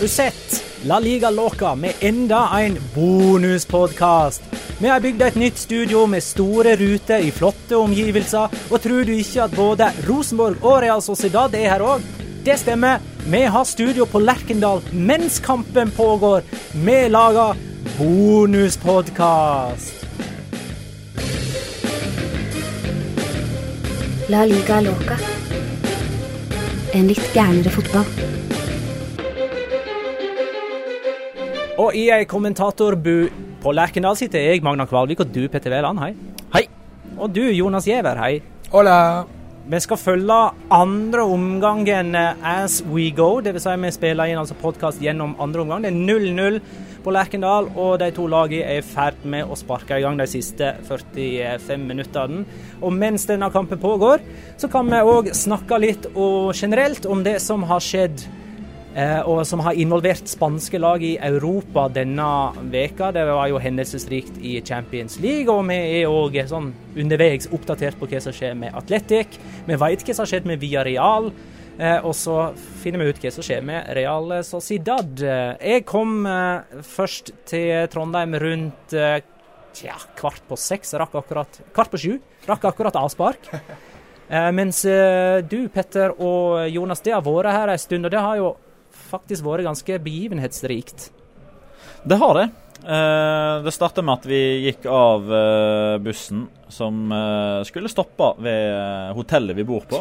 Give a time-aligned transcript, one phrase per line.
[0.00, 4.42] Du sett La Liga Loca med enda en bonuspodkast?
[4.78, 8.48] Vi har bygd et nytt studio med store ruter i flotte omgivelser.
[8.70, 12.00] Og tror du ikke at både Rosenborg og Real Sociedad er her òg?
[12.46, 12.96] Det stemmer.
[13.28, 16.48] Vi har studio på Lerkendal mens kampen pågår.
[16.72, 17.52] Vi lager
[17.98, 19.92] bonuspodkast.
[24.32, 25.20] La liga loca.
[26.96, 28.39] En litt gærnere fotball.
[31.80, 33.14] Og i ei kommentatorbu
[33.62, 36.00] på Lerkendal sitter jeg, Magna Kvalvik, og du, Petter Wæland.
[36.02, 36.10] Hei.
[36.52, 36.64] Hei!
[37.16, 38.18] Og du, Jonas Giæver.
[38.20, 38.42] Hei.
[38.72, 38.96] Hola.
[39.70, 40.36] Vi skal følge
[40.74, 43.38] andre omgangen eh, as we go.
[43.40, 43.64] Dvs.
[43.64, 45.86] Si vi spiller inn altså podkast gjennom andre omgang.
[45.86, 46.58] Det er 0-0
[47.04, 50.26] på Lerkendal, og de to lagene er i ferd med å sparke i gang de
[50.28, 52.42] siste 45 minuttene.
[52.82, 54.20] Og mens denne kampen pågår,
[54.60, 58.26] så kan vi òg snakke litt og generelt om det som har skjedd
[58.90, 62.26] og som har involvert spanske lag i Europa denne
[62.72, 63.12] veka.
[63.14, 68.08] Det var jo hendelsesrikt i Champions League, og vi er òg sånn underveis oppdatert på
[68.10, 69.38] hva som skjer med Atletic.
[69.68, 72.50] Vi vet hva som har skjedd med Villarreal, Real og så
[72.82, 75.22] finner vi ut hva som skjer med Real Sociedad.
[75.24, 79.20] Eh, Jeg kom eh, først til Trondheim rundt eh,
[79.76, 82.18] tja, kvart på seks, rakk akkurat Kvart på sju.
[82.48, 83.48] Rakk akkurat avspark.
[84.30, 88.20] Eh, mens eh, du, Petter og Jonas, det har vært her en stund, og det
[88.22, 88.52] har jo
[89.10, 91.10] faktisk vært ganske begivenhetsrikt.
[92.04, 92.48] Det har det.
[92.80, 99.12] Eh, det starta med at vi gikk av eh, bussen som eh, skulle stoppe ved
[99.18, 100.00] hotellet vi bor på.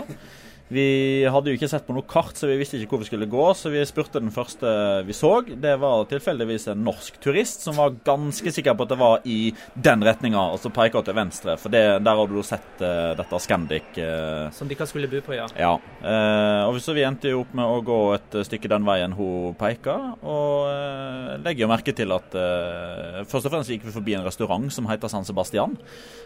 [0.69, 3.27] Vi hadde jo ikke sett på noe kart, så vi visste ikke hvor vi skulle
[3.29, 3.45] gå.
[3.57, 4.69] Så vi spurte den første
[5.07, 5.31] vi så.
[5.49, 9.39] Det var tilfeldigvis en norsk turist som var ganske sikker på at det var i
[9.73, 11.55] den retninga, og så peker til venstre.
[11.57, 13.89] For det, der hadde du sett uh, dette Scandic.
[13.97, 15.47] Uh, Som ikke skulle bo på, ja.
[15.57, 15.73] ja.
[16.03, 19.57] Uh, og så vi endte jo opp med å gå et stykke den veien hun
[19.57, 22.35] peker, og legger jo merke til at
[23.29, 25.75] Først og fremst gikk vi forbi en restaurant som heter San Sebastian.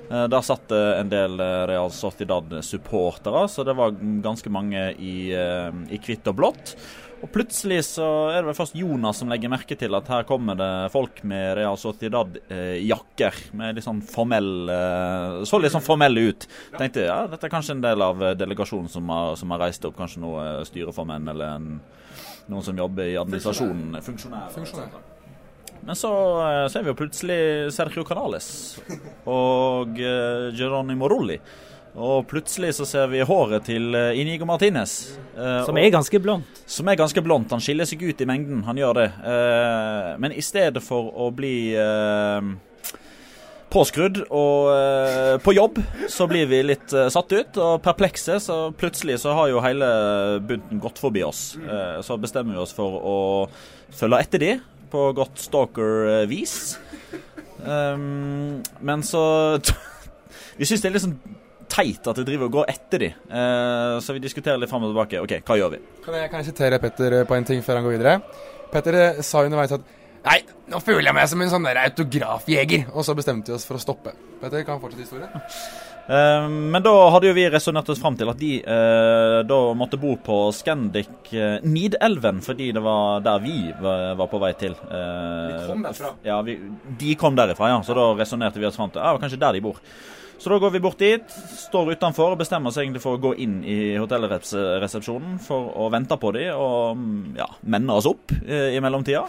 [0.09, 1.39] Der satt en del
[1.69, 6.75] Real Sociedad-supportere, så det var ganske mange i, eh, i hvitt og blått.
[7.23, 10.57] Og plutselig så er det vel først Jonas som legger merke til at her kommer
[10.59, 13.39] det folk med Real Sociedad-jakker.
[13.53, 16.47] med litt sånn formell eh, Så litt sånn formelle ut.
[16.75, 19.87] Tenkte ja, dette er kanskje en del av eh, delegasjonen som har, som har reist
[19.87, 19.95] opp.
[19.95, 21.79] Kanskje noen styreformenn eller en,
[22.51, 24.01] noen som jobber i administrasjonen.
[24.03, 24.99] Funksjonærer.
[25.83, 26.11] Men så
[26.71, 27.41] ser vi jo plutselig
[27.75, 28.47] Sergio Canales
[29.39, 31.39] og Geronimo Rolli.
[31.93, 35.13] Og plutselig så ser vi håret til eh, Inigo Martinez.
[35.37, 36.63] eh, Som er ganske blondt.
[36.65, 37.51] som er ganske blondt.
[37.53, 39.09] Han skiller seg ut i mengden, han gjør det.
[39.21, 42.41] Eh, men i stedet for å bli eh,
[43.73, 45.77] påskrudd og eh, på jobb,
[46.09, 48.39] så blir vi litt eh, satt ut og perplekse.
[48.41, 49.91] Så plutselig så har jo hele
[50.49, 51.43] bunten gått forbi oss.
[51.61, 53.17] Eh, så bestemmer vi oss for å
[53.93, 54.51] følge etter de
[54.93, 56.57] på godt stalker-vis.
[57.63, 59.21] Um, men så
[60.59, 61.15] Vi syns det er litt sånn
[61.73, 63.09] teit at de driver og går etter de.
[63.13, 65.23] Eh, så vi diskuterer litt fram og tilbake.
[65.23, 65.81] OK, hva gjør vi?
[66.05, 68.17] Kan jeg, kan jeg sitere Petter eh, på en ting før han går videre?
[68.73, 69.91] Petter eh, sa underveis at
[70.23, 70.37] Nei,
[70.71, 72.85] nå føler jeg meg som en sånn der autografjeger.
[72.95, 74.13] Og så bestemte vi oss for å stoppe.
[74.39, 75.33] Petter, kan fortsette historien?
[76.07, 79.99] Uh, men da hadde jo vi resonnert oss fram til at de uh, da måtte
[79.99, 84.79] bo på Scandic uh, Nidelven, fordi det var der vi var, var på vei til.
[84.79, 86.15] de kom derfra.
[86.23, 86.55] Ja, vi,
[87.03, 87.83] de kom derifra, ja.
[87.83, 89.83] Så da resonnerte vi oss fram til ja, det var kanskje der de bor.
[90.43, 93.29] Så da går vi bort dit, står utenfor og bestemmer oss egentlig for å gå
[93.39, 98.75] inn i hotellresepsjonen for å vente på de og mm, ja, menne oss opp eh,
[98.75, 99.21] i mellomtida.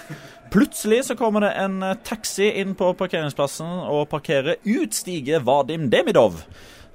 [0.50, 6.42] Plutselig så kommer det en taxi inn på parkeringsplassen og parkerer utstiger Vadim Demidov.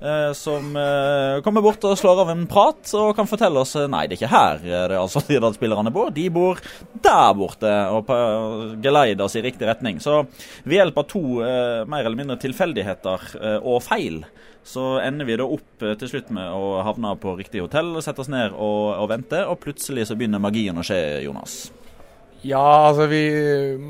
[0.01, 3.87] Eh, Som eh, kommer bort og slår av en prat og kan fortelle oss eh,
[3.91, 6.11] Nei, det er ikke her det er altså de der spillerne bor.
[6.13, 6.59] De bor
[7.03, 8.11] der borte og
[8.83, 9.99] geleider oss i riktig retning.
[10.03, 10.21] Så
[10.63, 13.25] ved hjelp av to mer eller mindre tilfeldigheter
[13.59, 14.21] og feil,
[14.67, 18.31] så ender vi da opp til slutt med å havne på riktig hotell, sette oss
[18.31, 21.61] ned og, og vente, og plutselig så begynner magien å skje, Jonas.
[22.47, 23.23] Ja, altså vi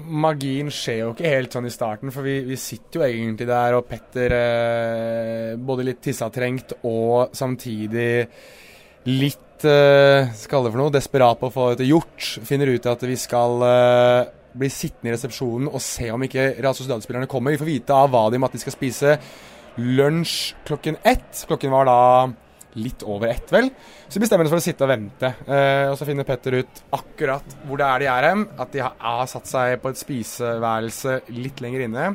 [0.10, 3.76] Magien skjer jo ikke helt sånn i starten, for vi, vi sitter jo egentlig der,
[3.78, 8.10] og Petter eh, både litt tissetrengt og samtidig
[9.10, 12.26] litt eh, Skal det for noe desperat på å få dette gjort.
[12.48, 16.74] Finner ut at vi skal eh, bli sittende i resepsjonen og se om ikke Real
[16.74, 17.54] Sociedad-spillerne kommer.
[17.54, 19.18] Vi får vite av Vadim at de skal spise
[19.78, 21.46] lunsj klokken ett.
[21.46, 22.00] Klokken var da
[22.78, 23.70] litt over ett, vel.
[24.08, 25.34] Så bestemmer oss for å sitte og vente.
[25.48, 28.46] Eh, og så finner Petter ut akkurat hvor det er de er hen.
[28.62, 32.10] At de har, har satt seg på et spiseværelse litt lenger inne.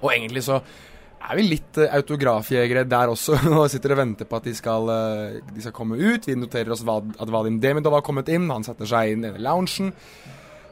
[0.00, 0.60] Og egentlig så
[1.26, 4.88] er vi litt eh, autografjegere der også, og sitter og venter på at de skal,
[4.94, 6.28] eh, de skal komme ut.
[6.28, 8.48] Vi noterer oss at Vadim Demidov har kommet inn.
[8.52, 9.92] Han setter seg inn i loungen.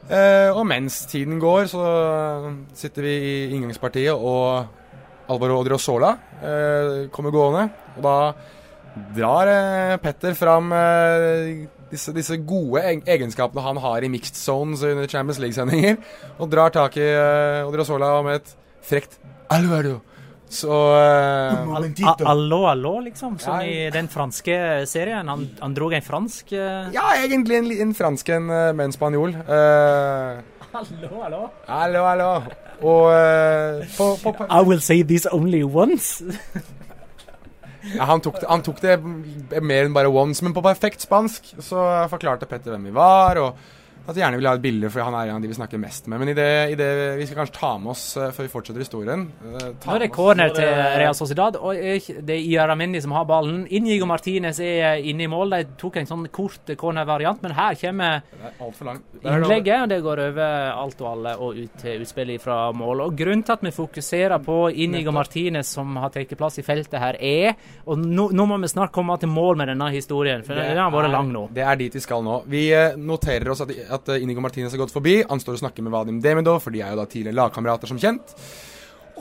[0.04, 1.84] Eh, og mens tiden går, så
[2.76, 4.82] sitter vi i inngangspartiet, og
[5.32, 6.10] Alvaro Odriozola
[6.44, 7.68] eh, kommer gående.
[7.96, 8.16] Og da
[9.16, 15.06] drar eh, Petter fram eh, disse, disse gode egenskapene han har i mixed zones under
[15.10, 15.98] Champions League-sendinger,
[16.38, 18.54] og drar tak i eh, Odriozola med et
[18.84, 19.18] frekt
[19.54, 20.00] Alvaro.
[20.54, 23.38] Så eh, Allo, allo, liksom.
[23.42, 23.66] Som Ja.
[23.66, 25.26] i den franske serien.
[25.28, 28.92] Han, han drog en fransk eh, Ja, egentlig en, en fransk en eh, med en
[28.94, 29.34] spanjol.
[29.34, 30.42] Eh,
[30.74, 31.40] Allo, allo.
[31.68, 32.30] hallo, hallo.
[32.82, 36.22] Og eh, på, på, på I will say this only once.
[37.92, 38.94] Ja, han, tok det, han tok det
[39.60, 43.58] mer enn bare once, men på perfekt spansk så forklarte Petter hvem vi var, og
[44.04, 45.80] at vi gjerne vil ha et bilde, for han er en av de vi snakker
[45.80, 46.20] mest med.
[46.20, 48.84] Men i det, i det vi skal kanskje ta med oss eh, før vi fortsetter
[48.84, 50.68] historien eh, ta Nå er det corner til
[51.00, 53.62] Real Sociedad, og det er Iaramendi som har ballen.
[53.72, 55.56] Inigo Martinez er inne i mål.
[55.56, 60.22] De tok en sånn kort corner-variant, men her kommer er er innlegget, og det går
[60.28, 63.06] over alt og alle og ut til utspillet fra mål.
[63.06, 67.00] Og Grunnen til at vi fokuserer på Inigo Martinez, som har tatt plass i feltet
[67.00, 67.54] her, er
[67.86, 70.92] Og nå, nå må vi snart komme til mål med denne historien, for den har
[70.92, 71.46] vært lang nå.
[71.54, 72.40] Det er dit vi skal nå.
[72.50, 75.18] Vi eh, noterer oss at, at eh, Inigo Martinez har gått forbi.
[75.28, 78.00] Han står og snakker med Vadim Demidov, for de er jo da tidligere lagkamerater, som
[78.00, 78.34] kjent.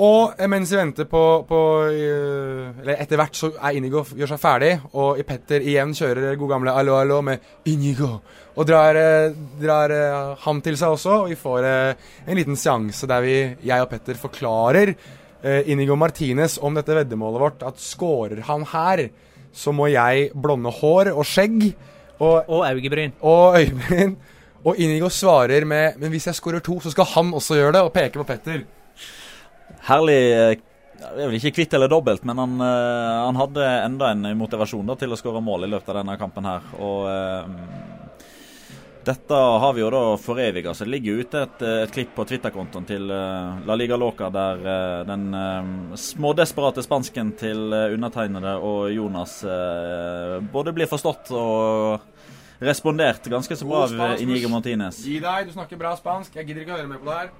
[0.04, 1.60] Og eh, mens vi venter på, på
[1.92, 6.54] eh, Eller etter hvert så er Inigo gjør seg ferdig, og Petter igjen kjører god
[6.56, 8.16] gamle 'allo, allo' med 'Inigo'.
[8.54, 8.98] Og drar,
[9.58, 9.92] drar
[10.44, 14.14] ham til seg også, og vi får en liten seanse der vi, jeg og Petter
[14.14, 14.94] forklarer
[15.66, 19.08] Inigo Martinez om dette veddemålet vårt, at scorer han her,
[19.54, 21.74] så må jeg blonde hår og skjegg.
[22.20, 23.14] Og, Og øyebryn.
[23.22, 24.16] og øyebryn.
[24.64, 27.84] Og Inigo svarer med Men hvis jeg skårer to, så skal han også gjøre det,
[27.84, 28.64] og peker på Petter.
[29.90, 30.54] Herlig eh,
[31.04, 34.96] Jeg er ikke kvitt eller dobbelt, men han, eh, han hadde enda en motivasjon da,
[35.00, 36.70] til å skåre mål i løpet av denne kampen her.
[36.80, 37.50] Og eh,
[39.04, 40.72] dette har vi jo da foreviga.
[40.72, 44.32] Så det ligger jo ute et, et klipp på Twitter-kontoen til eh, La Liga Loca
[44.32, 45.28] der eh, den
[46.00, 49.42] smådesperate spansken til undertegnede og Jonas
[50.56, 52.08] både blir forstått og
[52.66, 54.22] respondert ganske så bra av.
[54.24, 55.04] Inigo Martinez.
[55.06, 56.36] Gi deg, du snakker bra spansk.
[56.40, 57.34] Jeg gidder ikke å høre mer på det her.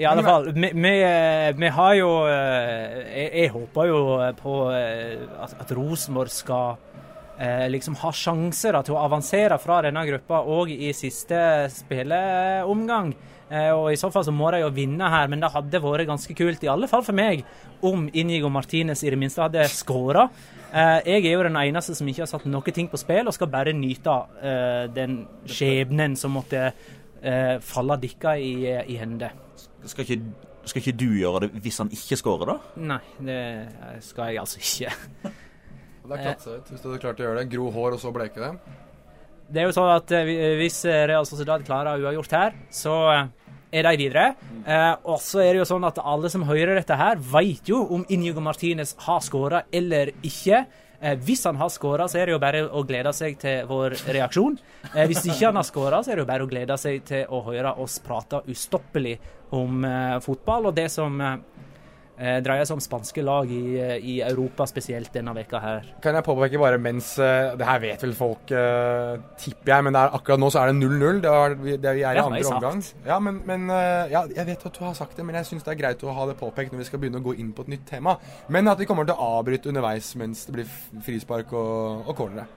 [0.00, 3.98] I alle fall, vi, vi, eh, vi har jo eh, jeg, jeg håper jo
[4.38, 6.78] på eh, at, at Rosenborg skal
[7.36, 11.42] eh, liksom har sjanser da, til å avansere fra denne gruppa òg i siste
[11.74, 13.12] spilleomgang.
[13.50, 16.08] Eh, og I så fall så må de jo vinne her, men det hadde vært
[16.08, 17.42] ganske kult, i alle fall for meg,
[17.82, 20.28] om Inigo Martinez i det minste hadde skåra.
[20.70, 23.34] Eh, jeg er jo den eneste som ikke har satt noe ting på spill, og
[23.34, 28.52] skal bare nyte eh, den skjebnen som måtte eh, falle dere i,
[28.94, 29.32] i hende.
[29.82, 30.20] Skal ikke,
[30.70, 32.84] skal ikke du gjøre det hvis han ikke skårer, da?
[32.92, 33.40] Nei, det
[34.06, 34.94] skal jeg altså ikke.
[36.10, 37.50] Det er klatsehøyt hvis du hadde klart å gjøre det.
[37.52, 38.48] Gro hår og så bleke det.
[39.50, 40.10] Det er jo sånn at
[40.58, 42.94] Hvis Real Sociedad klarer uavgjort her, så
[43.72, 44.34] er de videre.
[44.66, 47.82] Eh, og så er det jo sånn at alle som hører dette her, vet jo
[47.96, 50.64] om Inigo Martinez har skåra eller ikke.
[51.00, 53.96] Eh, hvis han har skåra, så er det jo bare å glede seg til vår
[54.12, 54.58] reaksjon.
[54.92, 57.30] Eh, hvis ikke han har skåra, så er det jo bare å glede seg til
[57.32, 59.16] å høre oss prate ustoppelig
[59.56, 61.16] om eh, fotball og det som
[62.20, 65.88] eh, dreier seg om spanske lag i, eh, i, Europa spesielt denne veka her.
[66.04, 68.52] Kan jeg påpeke bare mens uh, Det her vet vel folk,
[69.40, 71.20] tipper jeg, men er, akkurat nå så er det 0-0.
[71.24, 72.82] Det, er, det, vi er i andre omgang.
[73.06, 73.68] Ja, men, men
[74.12, 76.14] ja, jeg vet at du har sagt det, men jeg syns det er greit å
[76.16, 78.16] ha det påpekt når vi skal begynne å gå inn på et nytt tema.
[78.52, 82.48] Men at vi kommer til å avbryte underveis mens det blir frispark og, og cornere.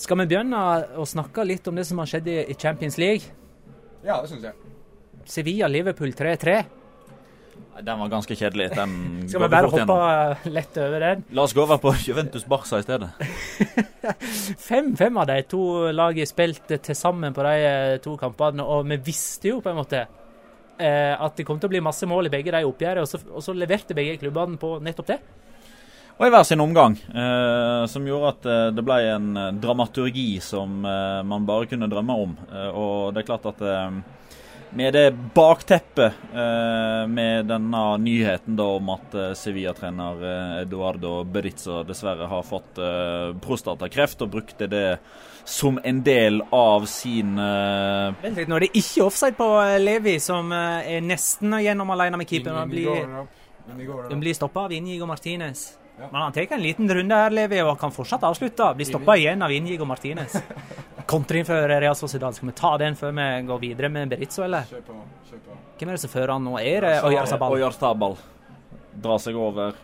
[0.00, 0.60] Skal vi begynne
[0.98, 3.30] å snakke litt om det som har skjedd i, i Champions League?
[4.04, 4.72] Ja, det syns jeg.
[5.30, 6.83] Sevilla-Liverpool 3-3.
[7.82, 8.68] Den var ganske kjedelig.
[8.76, 8.92] Den
[9.28, 11.24] Skal vi bare hoppe lett over den?
[11.34, 13.10] La oss gå over på Juventus Barca i stedet.
[14.68, 15.62] fem, fem av de to
[15.94, 19.80] lagene spilte til sammen på de eh, to kampene, og vi visste jo på en
[19.80, 23.10] måte eh, at det kom til å bli masse mål i begge de oppgjørene, og,
[23.10, 25.20] så, og så leverte begge klubbene på nettopp det.
[26.14, 30.84] Og i hver sin omgang, eh, som gjorde at eh, det ble en dramaturgi som
[30.86, 32.36] eh, man bare kunne drømme om.
[32.70, 33.64] og det er klart at
[34.74, 41.82] med det bakteppet eh, med denne nyheten da om at eh, Sevilla-trener eh, Eduardo Berizzo
[41.86, 44.98] dessverre har fått eh, prostatakreft, og brukte det
[45.44, 49.78] som en del av sin eh, Vent litt, nå er det ikke offside på eh,
[49.82, 52.64] Levi, som er nesten gjennom alene med keeperen.
[52.64, 55.68] Han blir, blir stoppa av Inigo Martinez.
[55.98, 56.08] Ja.
[56.10, 58.66] Men han tar en liten runde her, Levi, og kan fortsatt avslutte.
[58.74, 60.34] Blir stoppa igjen av Inigo Martinez.
[61.06, 62.34] Kontring for Real Sociedad.
[62.34, 64.66] Skal vi ta den før vi går videre med Berizzo, eller?
[64.70, 65.58] Kjør på, kjør på.
[65.78, 66.54] Hvem er det som fører han nå?
[66.58, 67.58] Er det Oyarzabal?
[67.58, 68.16] Oyarzabal
[69.04, 69.76] drar seg over.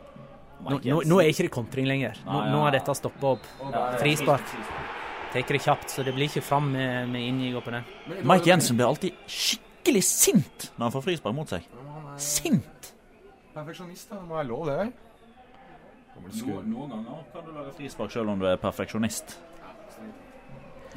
[0.60, 2.18] Nå, nå, nå, er ikke det kontring lenger.
[2.26, 3.46] Nå, nå har dette stoppa opp.
[4.00, 4.56] Frispark.
[5.30, 7.84] Tar det kjapt, så det blir ikke fram med, med Inigo på det.
[8.26, 11.68] Mike Jensen blir alltid skikkelig sint når han får frispark mot seg.
[12.20, 12.90] Sint!
[13.54, 14.10] Perfeksjonist.
[14.10, 15.09] Det må være lov, det.
[16.30, 19.38] Noen, noen ganger kan du være frispark selv om du er perfeksjonist.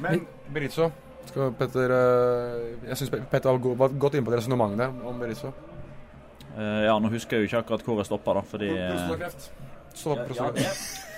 [0.04, 0.90] Men Berizzo
[1.26, 5.52] skal Petter, eh, Jeg syns Petter var godt inne på resonnementene om Berizzo.
[6.54, 9.50] Uh, ja, nå husker jeg jo ikke akkurat hvor jeg stoppa, da, fordi Prostatakreft.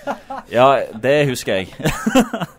[0.05, 0.15] Ja,
[0.49, 1.67] ja, ja, det husker jeg.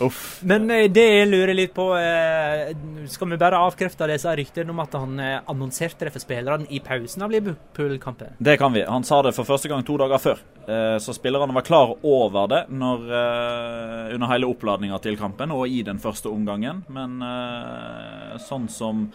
[0.00, 0.40] Uff.
[0.42, 2.70] Men eh, det jeg lurer litt på eh,
[3.10, 6.80] Skal vi bare avkrefte disse ryktene om at han eh, annonserte det for spillerne i
[6.84, 8.38] pausen av Liverpool-kampen?
[8.38, 8.84] Det kan vi.
[8.88, 10.40] Han sa det for første gang to dager før.
[11.02, 13.06] Så spillerne var klar over det når,
[14.14, 16.84] under hele oppladninga til kampen og i den første omgangen.
[16.92, 17.16] Men
[18.44, 19.08] sånn som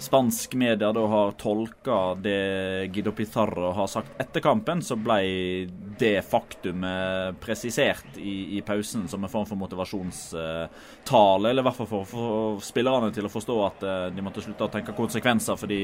[0.00, 5.68] spansk media da har tolka det Guido Pizarro har sagt etter kampen, så ble
[6.00, 11.50] det faktumet presisert i, i pausen som en form for motivasjonstale.
[11.50, 14.66] Eller i hvert fall for for spillerne til å forstå at eh, de måtte slutte
[14.66, 15.56] å tenke konsekvenser.
[15.60, 15.82] fordi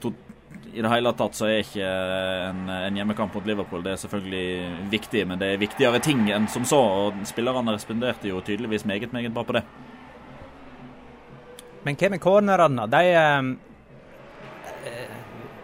[0.00, 0.12] to,
[0.72, 4.90] i det hele tatt så er ikke en, en, hjemmekamp mot Liverpool Det er selvfølgelig
[4.90, 6.80] viktig, men det er viktigere ting enn som så.
[6.80, 9.64] og Spillerne responderte jo tydeligvis meget, meget bra på det.
[11.84, 12.86] Men hva med cornerne?
[12.90, 13.02] De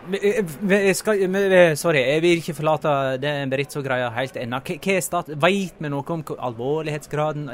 [0.06, 4.60] vi, skal, vi, sorry, jeg vil ikke forlate den Beritzo-greia helt ennå.
[4.62, 7.48] Vet vi noe om alvorlighetsgraden?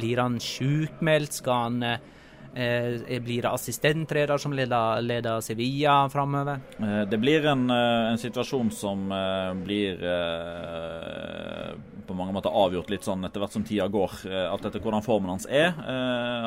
[0.00, 1.38] Blir han sjukmeldt?
[1.38, 2.00] Skal han Eh,
[2.52, 6.60] blir det assistentleder som leder, leder Sevilla framover?
[6.78, 11.72] Eh, det blir en, eh, en, situasjon som eh, blir eh,
[12.06, 14.16] på mange måter avgjort litt sånn etter hvert som tida går.
[14.28, 15.72] Eh, alt etter hvordan formen hans er.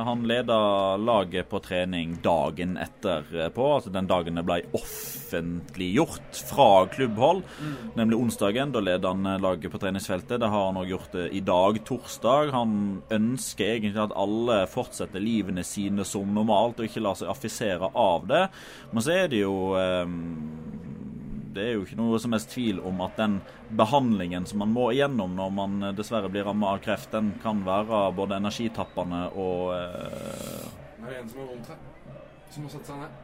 [0.06, 7.44] han leder laget på trening dagen etterpå, altså den dagen det ble offentliggjort fra klubbhold,
[7.60, 7.76] mm.
[7.96, 8.74] nemlig onsdagen.
[8.76, 10.40] Da leder han laget på treningsfeltet.
[10.42, 12.52] Det har han òg gjort i dag, torsdag.
[12.56, 12.76] Han
[13.14, 17.90] ønsker egentlig at alle fortsetter livene sine sine som normalt, og ikke la seg affisere
[17.94, 18.48] av det.
[18.92, 20.18] Men så er det jo ehm,
[21.56, 24.92] det er jo ikke noe som helst tvil om at den behandlingen som man må
[24.92, 30.66] igjennom når man dessverre blir rammet av kreft, den kan være både energitappende og eh...
[31.00, 31.80] Det er en som har vondt her,
[32.52, 33.22] som har satt seg ned.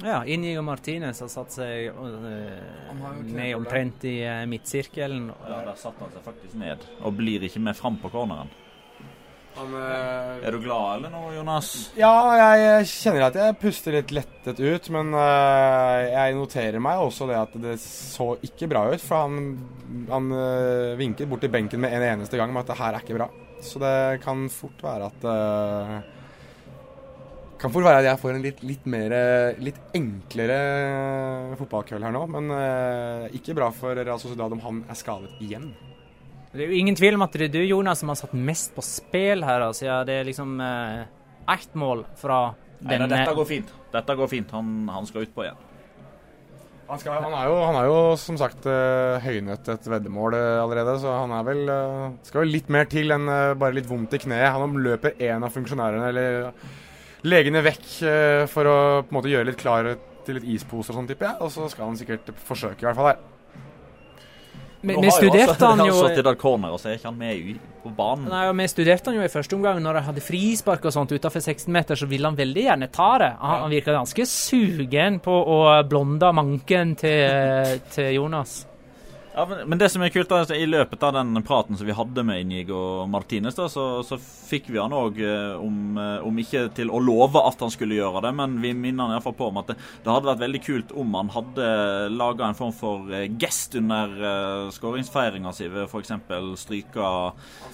[0.00, 4.16] Ja, Inigo Martinez har satt seg uh, ned omtrent i
[4.48, 5.28] midtsirkelen.
[5.44, 8.48] Ja, Der satte han seg faktisk ned, og blir ikke med fram på corneren.
[9.58, 11.90] Han, eh, Er du glad eller noe, Jonas?
[11.98, 17.28] Ja, jeg kjenner at jeg puster litt lettet ut, men eh, jeg noterer meg også
[17.30, 19.02] det at det så ikke bra ut.
[19.02, 19.58] For han,
[20.10, 23.04] han eh, vinket bort til benken med en eneste gang med at det her er
[23.04, 23.28] ikke bra.
[23.60, 25.24] Så det kan fort være at
[27.60, 29.12] kan fort være at jeg får en litt, litt mer
[29.60, 30.56] Litt enklere
[31.60, 32.22] fotballkveld her nå.
[32.38, 32.48] Men
[33.36, 35.68] ikke bra for Real Sociedad om han er skadet igjen.
[36.50, 38.74] Det er jo ingen tvil om at det er du, Jonas, som har satt mest
[38.74, 39.62] på spill her.
[39.68, 39.84] Altså.
[39.86, 41.04] Ja, det er liksom eh,
[41.54, 43.74] ett mål fra Nei, dette går fint.
[43.92, 44.54] Dette går fint.
[44.56, 45.66] Han, han skal utpå igjen.
[46.90, 50.62] Han, skal, han, er jo, han er jo som sagt uh, høynet et veddemål uh,
[50.64, 53.30] allerede, så han er vel uh, skal jo litt mer til enn
[53.60, 54.48] bare litt vondt i kneet.
[54.56, 56.50] Han løper en av funksjonærene eller
[57.30, 57.86] legene vekk
[58.50, 59.92] for å på en måte gjøre litt klar
[60.26, 61.44] til litt ispose og sånn, tipper jeg.
[61.44, 63.22] Og så skal han sikkert forsøke, i hvert fall her.
[64.80, 68.28] Vi, vi studerte han jo corner, og så er ikke han med på banen.
[68.32, 71.12] Nei, og Vi studerte han jo i første omgang når han hadde frispark og sånt
[71.12, 73.30] utenfor 16 meter, så ville han veldig gjerne ta det.
[73.40, 78.62] Han, han virka ganske sugen på å blonde manken til, til Jonas.
[79.30, 81.86] Ja, men, men det som er kult, er altså, i løpet av den praten som
[81.86, 85.20] vi hadde med Inigo Martinez, da, så, så fikk vi han òg
[85.62, 89.06] om, eh, om ikke til å love at han skulle gjøre det, men vi minner
[89.06, 91.68] han iallfall på om at det, det hadde vært veldig kult om han hadde
[92.10, 96.12] laga en form for eh, gest under uh, skåringsfeiringa si ved f.eks.
[96.60, 97.10] stryke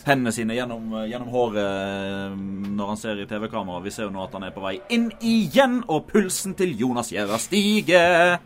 [0.07, 2.37] hendene sine gjennom, eh, gjennom håret eh,
[2.77, 3.81] når han ser i TV-kamera.
[3.85, 7.13] Vi ser jo nå at han er på vei inn igjen, og pulsen til Jonas
[7.15, 8.37] Gjæra stiger.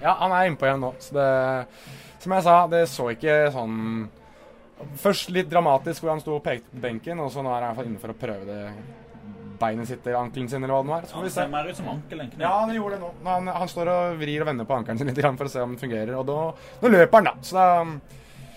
[0.00, 0.94] Ja, han er innpå igjen nå.
[1.04, 1.28] Så det
[2.24, 3.80] Som jeg sa, det så ikke sånn
[5.00, 7.86] Først litt dramatisk hvor han sto og pekte på benken, og så nå er han
[7.86, 8.62] inne for å prøve det
[9.60, 11.06] beinet sitt eller ankelen sin eller hva det nå er.
[11.06, 11.36] Så får Han vi se.
[11.38, 12.42] ser mer ut som ankel enn kne.
[12.42, 13.10] Ja, det gjorde det nå.
[13.28, 15.76] Han, han står og vrir og vender på ankelen sin litt for å se om
[15.76, 16.38] det fungerer, og da,
[16.82, 17.34] nå løper han, da.
[17.46, 17.68] Så da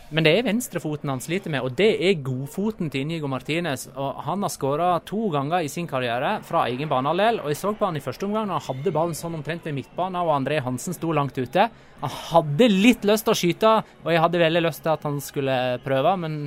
[0.07, 3.89] Men det er venstrefoten han sliter med, og det er godfoten til Inigo Martinez.
[3.91, 7.41] Og Han har skåra to ganger i sin karriere fra egen banehalvdel.
[7.43, 10.21] Og jeg så på han i første omgang han hadde ballen sånn omtrent ved midtbanen,
[10.21, 11.67] og André Hansen sto langt ute.
[11.99, 13.73] Han hadde litt lyst til å skyte,
[14.05, 16.41] og jeg hadde veldig lyst til at han skulle prøve, men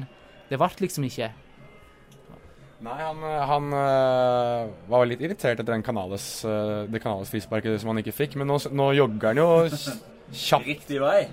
[0.48, 1.30] det ble liksom ikke.
[2.80, 7.92] Nei, han, han øh, var litt irritert etter den kanales, øh, det kanales frisparket som
[7.92, 10.64] han ikke fikk, men nå, nå jogger han jo kjapt.
[10.64, 11.26] Riktig vei.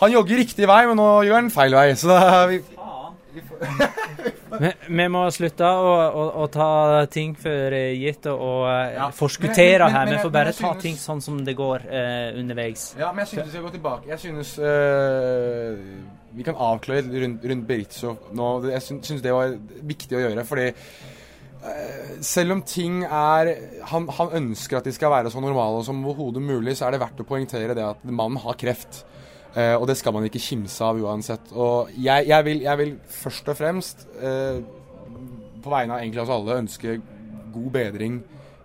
[0.00, 1.88] Han jogger riktig vei, men nå gjør han feil vei.
[2.00, 2.60] Så da, vi,
[4.60, 6.66] Vi, vi må slutte å, å, å ta
[7.12, 9.06] ting for eh, gitt og, og eh, Ja.
[9.14, 10.08] forskuttere men- her.
[10.08, 12.88] men Vi får bare ta synes- ting sånn som det går eh, underveis.
[12.98, 14.08] Ja, men jeg synes vi skal gå tilbake.
[14.10, 15.78] Jeg synes øh,
[16.34, 18.50] vi kan avklare rundt, rundt Beritzo nå.
[18.72, 19.54] Jeg synes det var
[19.94, 23.54] viktig å gjøre, fordi øh, selv om ting er
[23.92, 27.04] han, han ønsker at de skal være så normale som overhodet mulig, så er det
[27.06, 29.04] verdt å poengtere det at mannen har kreft.
[29.56, 31.50] Eh, og det skal man ikke kimse av uansett.
[31.52, 34.60] Og jeg, jeg, vil, jeg vil først og fremst, uh,
[35.60, 37.00] på vegne av egentlig oss alle, ønske
[37.50, 38.20] god bedring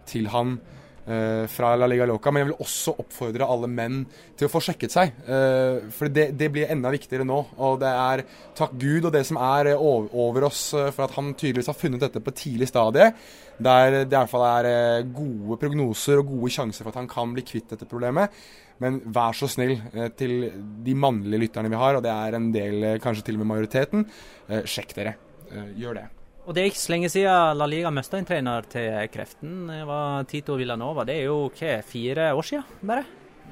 [0.05, 0.59] til han
[1.05, 2.31] fra La Liga Loca.
[2.33, 3.99] Men jeg vil også oppfordre alle menn
[4.37, 5.11] til å få sjekket seg.
[5.27, 7.37] Uh, for det, det blir enda viktigere nå.
[7.61, 8.23] Og det er
[8.57, 11.77] takk Gud og det som er eh, over, oss, eh, for at han tydeligvis har
[11.77, 13.11] funnet dette på tidlig stadie.
[13.55, 17.45] Der det i er eh, gode prognoser og gode sjanser for at han kan bli
[17.47, 18.33] kvitt dette problemet.
[18.83, 20.49] Men vær så snill eh, til
[20.85, 23.53] de mannlige lytterne vi har, og det er en del, eh, kanskje til og med
[23.53, 24.05] majoriteten.
[24.49, 25.17] eh, sjekk dere.
[25.51, 26.07] Eh, gjør det.
[26.45, 29.63] Og det er ikke så lenge siden La Liga mista en trener til kreften.
[29.65, 31.05] Det var Tito Villanova.
[31.07, 33.05] Det er jo hva, fire år siden, bare?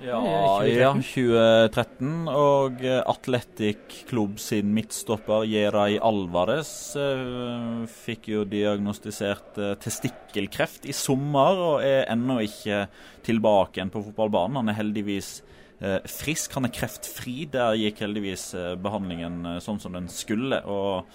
[0.04, 0.20] Ja,
[0.62, 1.02] Det er ja, 2013.
[1.02, 2.12] 2013.
[2.34, 2.84] Og
[3.16, 11.86] Atletic Klubb sin midtstopper Jeray Alvarez eh, fikk jo diagnostisert eh, testikkelkreft i sommer og
[11.86, 12.86] er ennå ikke
[13.26, 14.60] tilbake igjen på fotballbanen.
[14.62, 15.38] Han er heldigvis
[15.80, 16.58] eh, frisk.
[16.60, 17.46] Han er kreftfri.
[17.54, 20.62] Der gikk heldigvis eh, behandlingen eh, sånn som den skulle.
[20.66, 21.10] og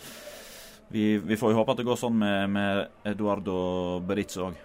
[0.88, 3.58] vi, vi får jo håpe at det går sånn med, med Eduardo
[4.08, 4.64] Berizzo òg.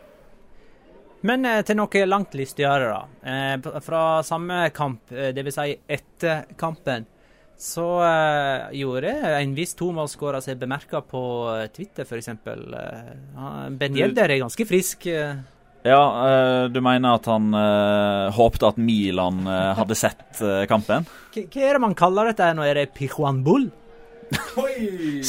[1.23, 3.31] Men eh, til noe langt lystigere, da.
[3.31, 5.55] Eh, fra samme kamp, eh, dvs.
[5.55, 7.05] Si etter kampen,
[7.59, 11.23] så eh, gjorde en viss tomålsskårer seg bemerka på
[11.75, 12.27] Twitter, f.eks.
[12.27, 15.07] Eh, ben Yedder er ganske frisk.
[15.83, 16.03] Ja,
[16.71, 17.51] du mener at han
[18.31, 19.41] håpte at Milan
[19.75, 21.03] hadde sett eh, kampen?
[21.35, 22.53] Hva er det man kaller dette?
[22.55, 22.67] når nå?
[22.69, 23.67] Er det Pijuan Bull?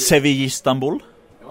[0.06, 1.00] Sevilla Istanbul?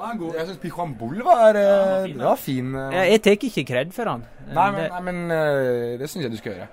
[0.04, 2.74] Jeg syns Pijuan Bull var, eh, det var fin.
[2.76, 2.96] eh.
[2.98, 4.26] Jeg, jeg tar ikke kred for han.
[4.50, 6.72] Nei, men, det, nei, men eh, det syns jeg du skal gjøre.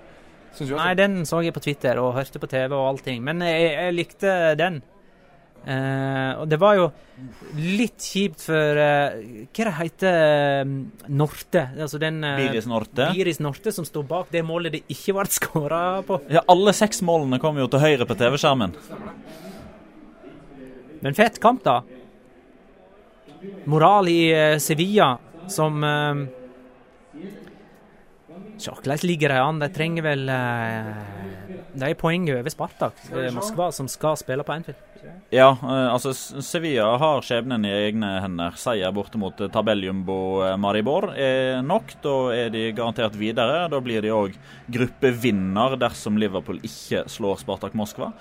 [0.75, 3.21] Nei, den så jeg på Twitter og hørte på TV og allting.
[3.23, 4.81] Men jeg, jeg likte den.
[5.61, 6.87] Uh, og det var jo
[7.53, 9.13] litt kjipt for uh,
[9.53, 10.15] Hva det heter
[10.65, 10.71] um,
[11.13, 11.67] Norte?
[11.77, 13.11] Altså den uh, Biris Norte.
[13.13, 16.17] Biris Norte som sto bak det målet det ikke ble skåra på.
[16.33, 18.73] Ja, alle seks målene kom jo til høyre på TV-skjermen.
[21.01, 21.81] Men fett kamp, da.
[23.65, 26.15] Moral i eh, Sevilla som eh,
[28.61, 29.59] Tja, ligger de an?
[29.59, 30.91] De trenger vel eh,
[31.73, 34.87] De er poenget over Spartak, eh, Moskva, som skal spille på Anfield.
[35.33, 38.53] Ja, altså Sevilla har skjebnen i egne hender.
[38.61, 40.17] Seier borte mot tabelljumbo
[40.61, 41.95] Maribor er nok.
[42.03, 43.63] Da er de garantert videre.
[43.71, 44.35] Da blir de òg
[44.69, 48.11] gruppevinner dersom Liverpool ikke slår Spartak Moskva.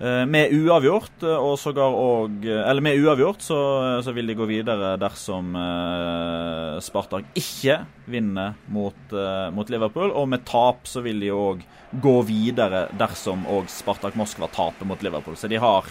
[0.00, 3.58] Eh, Med uavgjort, eh, og sågar òg Eller med uavgjort, så,
[4.02, 7.76] så vil de gå videre dersom eh, Spartak ikke
[8.10, 10.10] vinner mot, eh, mot Liverpool.
[10.10, 11.62] Og med tap så vil de òg
[12.02, 15.36] gå videre dersom òg Spartak Moskva taper mot Liverpool.
[15.36, 15.86] Så de har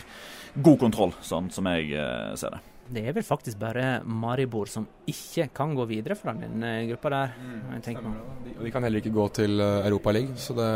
[0.57, 2.61] god kontroll, sånn som jeg eh, ser det.
[2.91, 7.13] Det er vel faktisk bare Maribor som ikke kan gå videre fra den eh, gruppa
[7.13, 7.37] der.
[7.77, 8.57] Jeg tenker meg.
[8.57, 10.67] Og de kan heller ikke gå til Europa League, så det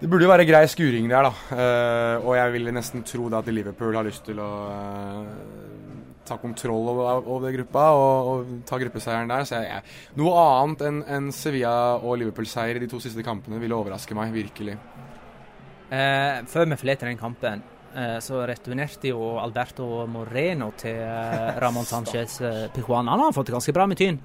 [0.00, 1.56] det burde jo være grei skuring der, da.
[1.56, 5.30] Eh, og jeg vil nesten tro da at Liverpool har lyst til å eh,
[6.26, 9.46] ta kontroll over, over gruppa og, og ta gruppeseieren der.
[9.48, 13.60] Så jeg, jeg, noe annet enn en Sevilla og Liverpool-seier i de to siste kampene
[13.62, 14.76] ville overraske meg, virkelig.
[15.86, 17.62] Eh, før vi forlater den kampen,
[17.94, 23.08] eh, så returnerte jo Alberto Moreno til eh, Ramón Sánchez eh, Pijuan.
[23.08, 24.20] Han har fått det ganske bra med Tyn.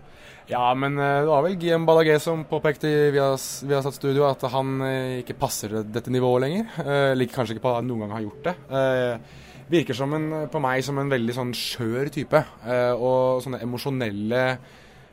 [0.51, 4.43] Ja, men eh, det var vel Guillaume Ballagé som påpekte i har satt Studio at
[4.51, 6.73] han eh, ikke passer dette nivået lenger.
[6.83, 8.57] Eh, Eller kanskje ikke på at han noen gang har gjort det.
[8.81, 9.39] Eh,
[9.71, 12.43] Virker som en, på meg som en veldig sånn skjør type.
[12.67, 14.45] eh, Og sånne emosjonelle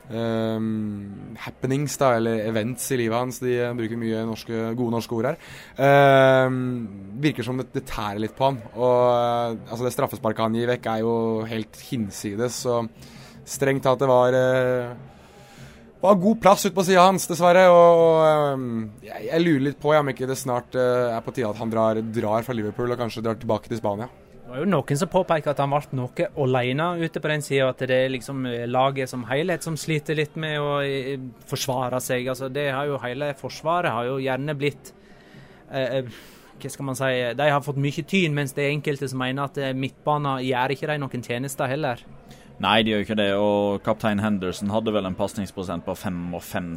[0.09, 3.37] Um, happenings, da, eller events i livet hans.
[3.43, 5.37] De eh, bruker mye norske, gode norske ord her.
[6.47, 6.55] Um,
[7.21, 8.57] virker som det, det tærer litt på han.
[8.73, 11.13] Og eh, altså det straffesparket han gir vekk, er jo
[11.51, 12.57] helt hinsides.
[12.65, 12.79] Så
[13.45, 14.97] strengt tatt det var eh,
[16.01, 17.65] var god plass ute på sida hans, dessverre.
[17.73, 18.71] Og øhm,
[19.03, 21.73] jeg, jeg lurer litt på om ikke det snart øh, er på tide at han
[21.73, 24.09] drar, drar fra Liverpool og kanskje drar tilbake til Spania.
[24.49, 27.67] Det var jo noen som påpeker at han ble noe alene ute på den sida.
[27.69, 31.19] At det er liksom eh, laget som helhet som sliter litt med å eh,
[31.51, 32.31] forsvare seg.
[32.33, 34.89] Altså, det har jo Hele Forsvaret har jo gjerne blitt
[35.69, 36.17] eh, eh,
[36.59, 39.45] hva skal man si, De har fått mye tyn, mens det er enkelte som mener
[39.45, 42.01] at eh, midtbanen gjør ikke de noen tjenester heller.
[42.59, 43.31] Nei, de gjør ikke det.
[43.39, 46.71] Og kaptein Henderson hadde vel en pasningsprosent på 55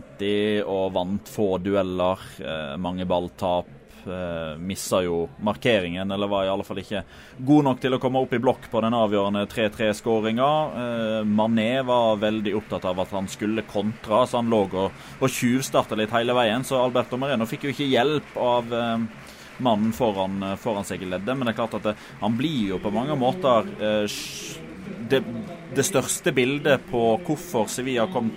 [0.62, 2.22] og vant få dueller.
[2.38, 3.70] Eh, mange balltap.
[4.02, 7.04] Eh, missa jo markeringen, eller var i alle fall ikke
[7.46, 10.48] god nok til å komme opp i blokk på den avgjørende 3-3-skåringa.
[10.82, 15.30] Eh, Mané var veldig opptatt av at han skulle kontra, så han lå og, og
[15.30, 16.66] tjuvstarta litt hele veien.
[16.66, 19.06] Så Alberto Moreno fikk jo ikke hjelp av eh,
[19.62, 22.82] mannen foran, foran seg i leddet, men det er klart at det, han blir jo
[22.82, 24.20] på mange måter eh,
[25.12, 25.22] det,
[25.76, 28.30] det største bildet på hvorfor Sevilla kom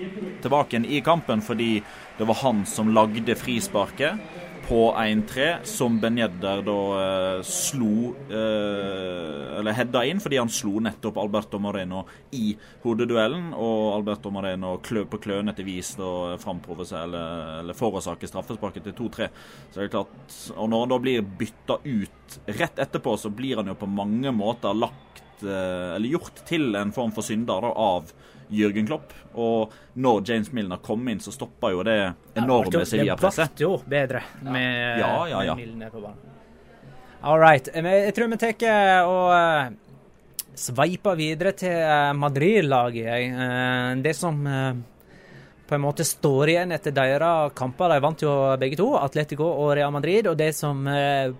[0.43, 1.79] tilbake igjen i kampen, fordi
[2.17, 9.75] det var han som lagde frisparket på 1-3, som Benjedder da eh, slo eh, Eller
[9.77, 12.01] hedda inn, fordi han slo nettopp Alberto Moreno
[12.33, 13.51] i hodeduellen.
[13.53, 19.29] Og Alberto Moreno klø på klønete vis da framprovoserer eller, eller forårsaker straffesparket til 2-3.
[19.69, 23.61] Så det er klart, og når han da blir bytta ut rett etterpå, så blir
[23.61, 27.71] han jo på mange måter lagt eh, eller gjort til en form for synder da,
[27.75, 28.11] av
[28.53, 29.13] Jørgen Klopp.
[29.35, 31.97] Og når James Milner kom inn, så stoppa jo det
[32.37, 33.55] enorme Sevilla-presset.
[33.57, 35.55] Det ble jo bedre med, Ja, ja, ja.
[35.55, 36.31] med Milner på banen.
[37.25, 37.67] All right.
[37.73, 39.71] Jeg tror vi tar og eh,
[40.55, 43.07] sveiper videre til eh, Madrid-laget.
[43.09, 44.75] Eh, Det som eh,
[45.65, 49.73] på en måte står igjen etter deres kamper, de vant jo begge to, Atletico og
[49.79, 51.33] Real Madrid, og det som eh,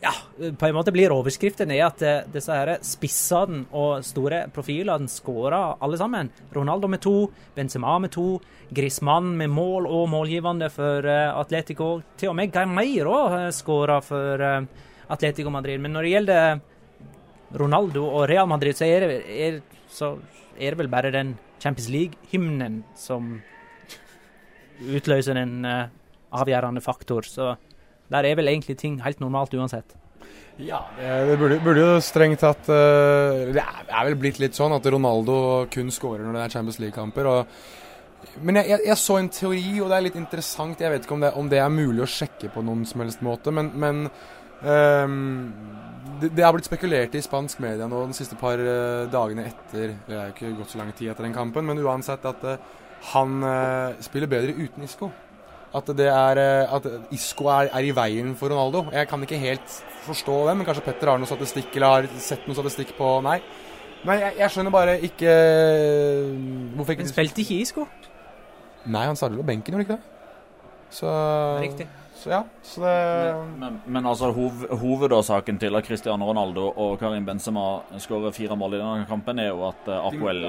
[0.00, 0.12] ja,
[0.58, 5.82] på en måte blir overskriften, er at eh, disse her spissene og store profilene skårer
[5.82, 6.30] alle sammen.
[6.54, 7.14] Ronaldo med to,
[7.56, 8.38] Benzema med to,
[8.70, 11.92] Griezmann med mål og målgivende for eh, Atletico.
[12.16, 15.80] Til og med Gameiro uh, skårer for eh, Atletico Madrid.
[15.82, 16.60] Men når det gjelder
[17.60, 20.14] Ronaldo og Real Madrid, så er det, er, så
[20.56, 23.34] er det vel bare den Champions League-hymnen som
[24.80, 25.88] utløser en eh,
[26.30, 27.26] avgjørende faktor.
[27.26, 27.52] Så
[28.10, 29.96] der er vel egentlig ting helt normalt uansett.
[30.60, 34.84] Ja, det, burde, burde jo strengt tatt øh, Det er, vel blitt litt sånn at
[34.92, 35.36] Ronaldo
[35.72, 37.30] kun skårer når det er Champions League-kamper.
[38.44, 40.82] Men jeg, jeg, jeg så en teori, og det er litt interessant.
[40.84, 43.24] Jeg vet ikke om det, om det er mulig å sjekke på noen som helst
[43.24, 44.04] måte, men, men
[44.60, 45.54] Um,
[46.20, 49.94] det, det har blitt spekulert i spansk media nå de siste par øh, dagene etter
[50.04, 52.58] Det er jo ikke gått så lang tid etter den kampen, men uansett at uh,
[53.14, 55.08] han uh, spiller bedre uten Isco.
[55.70, 58.88] At det er eh, At Isco er, er i veien for Ronaldo.
[58.94, 62.48] Jeg kan ikke helt forstå det, men kanskje Petter har noe statistikk eller har sett
[62.48, 63.38] noe statistikk på Nei.
[64.00, 65.32] Men jeg, jeg skjønner bare ikke
[66.72, 67.84] Hvorfor ikke Men spilte ikke Isco?
[68.88, 70.86] Nei, han startet på benken, gjorde han ikke det?
[70.90, 71.10] Så
[71.60, 71.86] Riktig.
[72.20, 72.40] Så ja.
[72.66, 72.94] Så det
[73.60, 78.76] Men, men altså hov, hovedårsaken til at Cristiano Ronaldo og Karim Benzema skårer fire mål
[78.76, 80.42] i denne kampen, er jo at eh, Apoel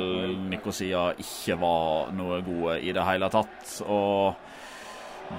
[0.52, 3.78] Nikosia ikke var noe gode i det hele tatt.
[3.86, 4.51] Og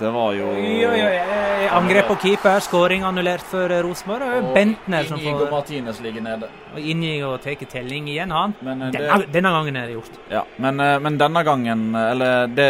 [0.01, 1.69] det var jo Oi, oi, oi.
[1.73, 4.25] Angrep på keeper, skåring annullert for eh, Rosenborg.
[4.39, 6.49] Og Bentner som Inigo Martinez ligger nede.
[6.73, 8.55] og Inigo tar telling igjen, han.
[8.61, 10.19] Men, eh, Denne, det, denne gangen er det gjort.
[10.31, 12.69] ja, men, eh, men denne gangen Eller det,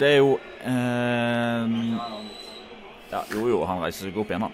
[0.00, 1.78] det er jo eh,
[3.10, 4.52] Ja, jo jo, han reiser seg opp igjen, han.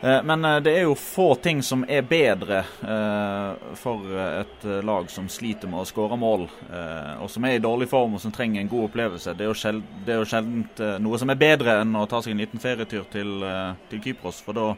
[0.00, 5.10] Eh, Men eh, det er jo få ting som er bedre eh, for et lag
[5.10, 8.34] som sliter med å skåre mål, eh, og som er i dårlig form og som
[8.34, 9.34] trenger en god opplevelse.
[9.34, 12.22] Det er jo, sjeldent, er jo sjelden eh, noe som er bedre enn å ta
[12.22, 13.42] seg en liten ferietur til,
[13.90, 14.72] til Kypros, for da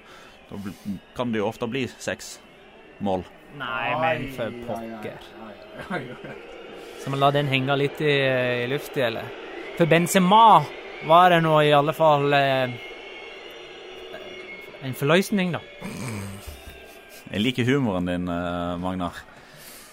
[0.51, 0.57] da
[1.15, 2.41] kan det jo ofte bli seks
[3.07, 3.21] mål.
[3.55, 5.29] Nei, men for pokker.
[6.99, 8.17] Så vi lar den henge litt i,
[8.65, 9.29] i lufta, eller?
[9.77, 10.65] For Benzema
[11.07, 12.75] var det nå i alle fall eh,
[14.83, 15.61] en forløsning, da.
[17.31, 19.19] Jeg liker humoren din, eh, Magnar.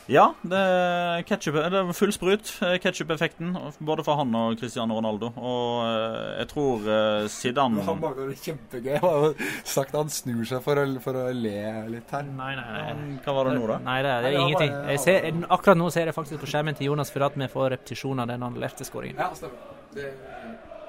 [0.08, 2.48] Ja, det er, ketchup, det er full sprut.
[2.64, 3.50] eh, Ketsjup-effekten.
[3.84, 5.34] Både for han og Cristiano Ronaldo.
[5.36, 8.88] Og eh, jeg tror eh, Zidane Han bare det er kjempegøy.
[8.94, 9.34] Jeg har
[9.68, 11.58] sagt at han snur seg for å, for å le
[11.92, 12.24] litt her.
[12.24, 13.20] Nei, nei, nei.
[13.26, 13.80] Hva var det nå, da?
[13.84, 14.76] Nei, det, er det er ingenting.
[14.96, 15.28] Jeg ser,
[15.60, 18.32] akkurat nå ser jeg faktisk på skjermen til Jonas for at vi får repetisjon av
[18.32, 19.20] den annullerte skåringen.
[19.20, 19.76] Ja, stemmer.
[19.92, 20.14] Det,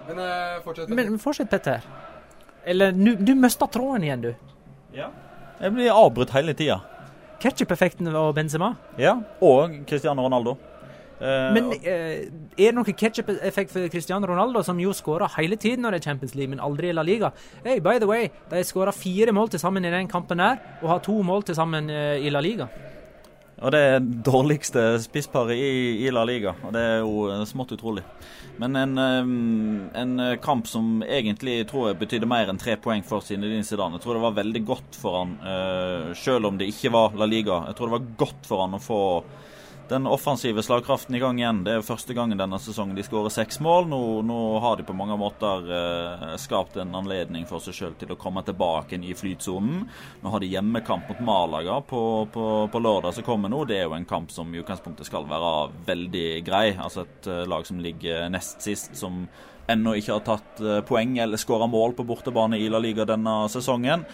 [0.06, 0.22] men
[0.62, 0.94] fortsett.
[0.94, 1.82] Men fortsett, Petter.
[2.68, 4.34] Eller nu- du mista tråden igjen, du.
[4.94, 5.08] Ja.
[5.60, 6.80] Jeg blir avbrutt hele tida.
[7.40, 8.72] Ketchup-effekten og Benzema.
[8.98, 10.56] Ja, og Cristiano Ronaldo.
[11.20, 15.82] Eh, Men eh, er det noen ketchup-effekt for Cristiano Ronaldo, som jo skårer hele tiden
[15.82, 17.32] når det er Champions League, men aldri i La Liga?
[17.64, 20.88] Hey, by the way, de skåra fire mål til sammen i den kampen her, og
[20.92, 22.68] har to mål til sammen eh, i La Liga.
[23.58, 25.70] Og det er dårligste spissparet i,
[26.04, 28.04] i La Liga, og det er jo eh, smått utrolig.
[28.62, 29.32] Men en, eh,
[30.02, 33.98] en eh, kamp som egentlig tror jeg betydde mer enn tre poeng for Zinedine Zidane.
[33.98, 35.34] Jeg tror det var veldig godt for han,
[36.18, 37.64] selv om det ikke var La Liga.
[37.68, 39.02] Jeg tror det var godt for han å få
[39.88, 41.62] den offensive slagkraften i gang igjen.
[41.64, 43.88] Det er første gangen denne sesongen de skårer seks mål.
[43.90, 48.12] Nå, nå har de på mange måter eh, skapt en anledning for seg sjøl til
[48.14, 49.84] å komme tilbake i flytsonen.
[50.22, 53.64] Nå har de hjemmekamp mot Malaga på, på, på lørdag som kommer nå.
[53.68, 55.52] Det er jo en kamp som i utgangspunktet skal være
[55.88, 56.66] veldig grei.
[56.76, 59.24] Altså et eh, lag som ligger nest sist, som
[59.68, 63.40] ennå ikke har tatt eh, poeng eller skåra mål på bortebane i La Liga denne
[63.52, 64.04] sesongen.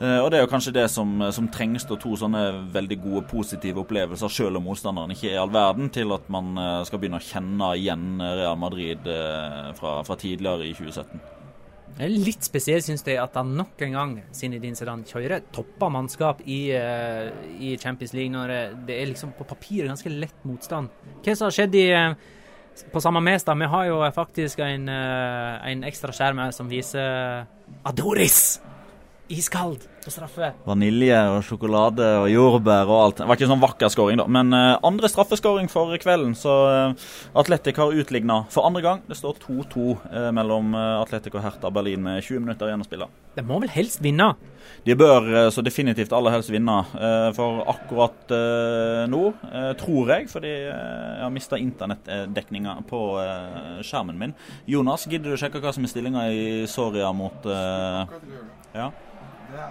[0.00, 3.26] Eh, og Det er jo kanskje det som, som trengs, da, to sånne veldig gode
[3.28, 7.20] positive opplevelser, selv om motstanderen ikke er all verden, til at man eh, skal begynne
[7.20, 11.38] å kjenne igjen Real Madrid eh, fra, fra tidligere i 2017.
[12.00, 15.90] Det er litt spesielt, syns jeg, at han nok en gang Zinedine Zidane kjører toppa
[15.92, 17.28] mannskap i, eh,
[17.60, 18.54] i Champions League når
[18.86, 20.88] det, er liksom på papiret ganske lett motstand.
[21.20, 22.14] Hva som har skjedd i eh,
[22.94, 23.58] på samme Mestad?
[23.60, 27.44] Vi har jo faktisk en, eh, en ekstra skjerm her som viser
[27.84, 28.60] Adoris!
[29.30, 30.48] Iskald på straffe.
[30.66, 33.18] Vanilje og sjokolade og jordbær og alt.
[33.20, 34.24] Det var ikke sånn vakker skåring, da.
[34.32, 36.54] Men uh, andre straffeskåring for kvelden, så
[36.94, 39.02] uh, Atletic har utligna for andre gang.
[39.06, 42.88] Det står 2-2 uh, mellom uh, Atletic og Hertha Berlin med 20 minutter igjen å
[42.88, 43.10] spille.
[43.36, 44.32] De må vel helst vinne?
[44.86, 46.74] De bør eh, så definitivt aller helst vinne.
[46.96, 53.00] eh, For akkurat eh, nå, eh, tror jeg, fordi eh, jeg har mista internettdekninga på
[53.22, 54.34] eh, skjermen min.
[54.70, 58.16] Jonas, gidder du sjekke hva som er stillinga i Soria mot eh,
[58.74, 58.88] Ja?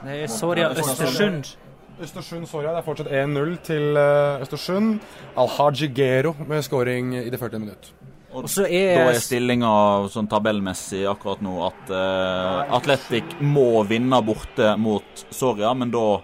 [0.04, 1.56] Det er Soria Østersund.
[2.00, 2.72] Østersund Soria.
[2.76, 5.00] Det er fortsatt 1-0 til eh, Østersund.
[5.40, 7.60] Al-Haji Gero med scoring i det 40.
[7.60, 7.92] minutt.
[8.32, 9.70] Og så Da er er stillinga
[10.14, 16.22] sånn tabellmessig akkurat nå at uh, Atletic må vinne borte mot Soria, men da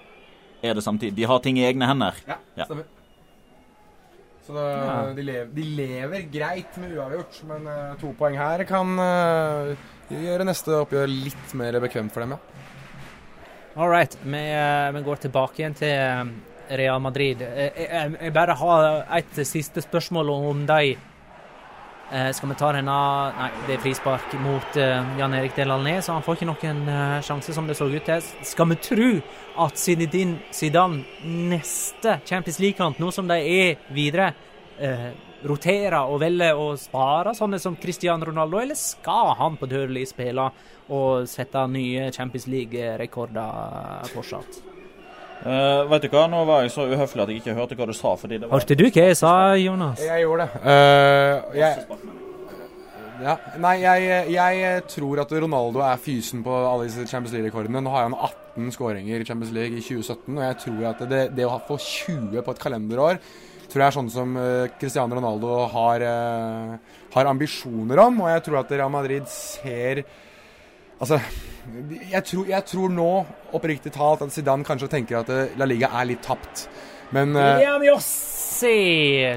[0.61, 2.19] er det samtidig De har ting i egne hender.
[2.27, 2.67] Ja, Ja.
[2.69, 2.85] stemmer.
[4.45, 8.91] Så da, de, lever, de lever greit med uavgjort, men uh, to poeng her kan
[9.01, 9.73] uh,
[10.13, 12.54] gjøre neste oppgjør litt mer bekvemt for dem, ja.
[13.75, 14.17] All right.
[14.23, 16.23] Vi, eh, vi går tilbake igjen til eh,
[16.79, 17.41] Real Madrid.
[17.41, 18.85] Eh, Jeg, jeg, jeg bare har
[19.17, 20.95] et siste spørsmål om dem.
[22.05, 22.95] Skal vi ta denne
[23.33, 26.83] Nei, det er frispark mot Jan Erik Delalné, så han får ikke noen
[27.25, 28.27] sjanse, som det så ut til.
[28.45, 29.07] Skal vi tro
[29.65, 31.01] at Zinedine Zidane
[31.49, 34.29] neste Champions League-kamp, nå som de er videre,
[35.45, 40.49] roterer og velge å spare sånne som Cristiano Ronaldo, eller skal han på dørlig spille
[40.93, 44.61] og sette nye Champions League-rekorder fortsatt?
[45.45, 47.93] Uh, vet du hva, nå var jeg så uhøflig at jeg ikke hørte hva du
[47.93, 48.15] sa.
[48.17, 50.01] fordi det var Hørte du hva jeg sa, Jonas?
[50.01, 50.61] Jeg gjorde det.
[50.63, 52.13] Uh, jeg,
[53.15, 57.83] Ja, nei, jeg, jeg tror at Ronaldo er fysen på alle disse Champions League-rekordene.
[57.83, 61.21] Nå har han 18 skåringer i Champions League i 2017, og jeg tror at det,
[61.37, 63.21] det å få 20 på et kalenderår
[63.69, 68.21] tror jeg er sånn som eh, Cristiano Ronaldo har, eh, har ambisjoner om.
[68.25, 70.05] Og jeg tror at Real Madrid ser
[70.95, 71.17] Altså,
[72.07, 73.07] jeg tror, jeg tror nå,
[73.57, 76.69] oppriktig talt, at Zidane kanskje tenker at eh, La Liga er litt tapt.
[77.11, 78.71] Men William Jossi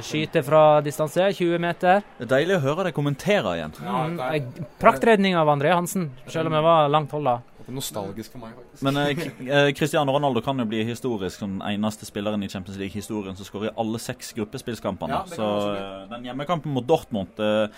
[0.06, 2.06] skyter fra distanse, 20 meter.
[2.20, 3.74] Det er deilig å høre deg kommentere igjen.
[3.82, 7.36] Ja, ei praktredning av André Hansen, selv om jeg var langt hold da.
[7.68, 8.82] Det er nostalgisk for meg, faktisk.
[8.86, 12.78] Men eh, eh, Cristiano Ronaldo kan jo bli historisk som den eneste spilleren i Champions
[12.80, 15.18] League-historien som skårer i alle seks gruppespillskampene.
[15.18, 17.68] Ja, så eh, den hjemmekampen mot Dortmund eh,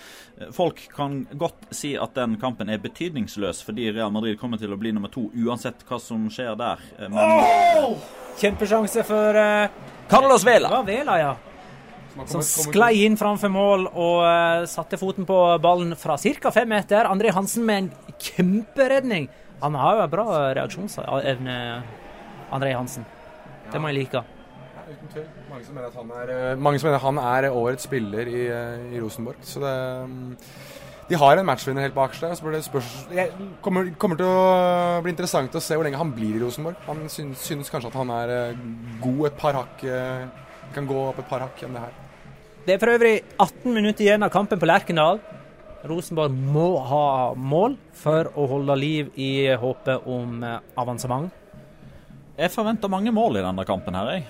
[0.55, 4.79] Folk kan godt si at den kampen er betydningsløs, fordi Real Madrid kommer til å
[4.79, 6.87] bli nummer to uansett hva som skjer der.
[7.11, 7.99] Men, oh!
[8.39, 10.71] Kjempesjanse for eh, Carlos Vela!
[10.71, 11.35] Ja, Vela, ja.
[12.31, 16.51] Som sklei inn framfor mål og uh, satte foten på ballen fra ca.
[16.51, 17.07] fem meter.
[17.11, 19.29] André Hansen med en kjemperedning.
[19.61, 21.55] Han har jo en bra reaksjonsevne,
[22.51, 23.05] André Hansen.
[23.71, 24.21] Det må jeg like.
[24.21, 25.27] Ja, uten tvil.
[25.51, 28.47] Mange som mener at han er, eh, mange som mener han er årets spiller i,
[28.47, 29.37] eh, i Rosenborg.
[29.41, 29.75] Så det
[30.09, 30.37] mm,
[31.11, 32.31] De har en matchvinner helt bak seg.
[32.37, 36.43] Så det kommer, kommer til å bli interessant å se hvor lenge han blir i
[36.43, 36.77] Rosenborg.
[36.87, 38.61] Han synes, synes kanskje at han er eh,
[39.01, 39.85] god et par hakk
[40.71, 41.95] Kan gå opp et par hakk enn det her.
[42.65, 45.19] Det er for øvrig 18 minutter igjen av kampen på Lerkendal.
[45.87, 47.05] Rosenborg må ha
[47.37, 51.31] mål for å holde liv i håpet om eh, avansement.
[52.37, 54.27] Jeg forventer mange mål i denne kampen her, jeg.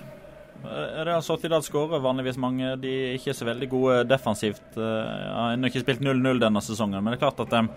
[0.62, 2.74] Eh, Real Sociedad skårer vanligvis mange.
[2.80, 4.64] De er ikke så veldig gode defensivt.
[4.76, 7.72] Jeg Har ennå ikke spilt 0-0 denne sesongen, men det er klart at eh,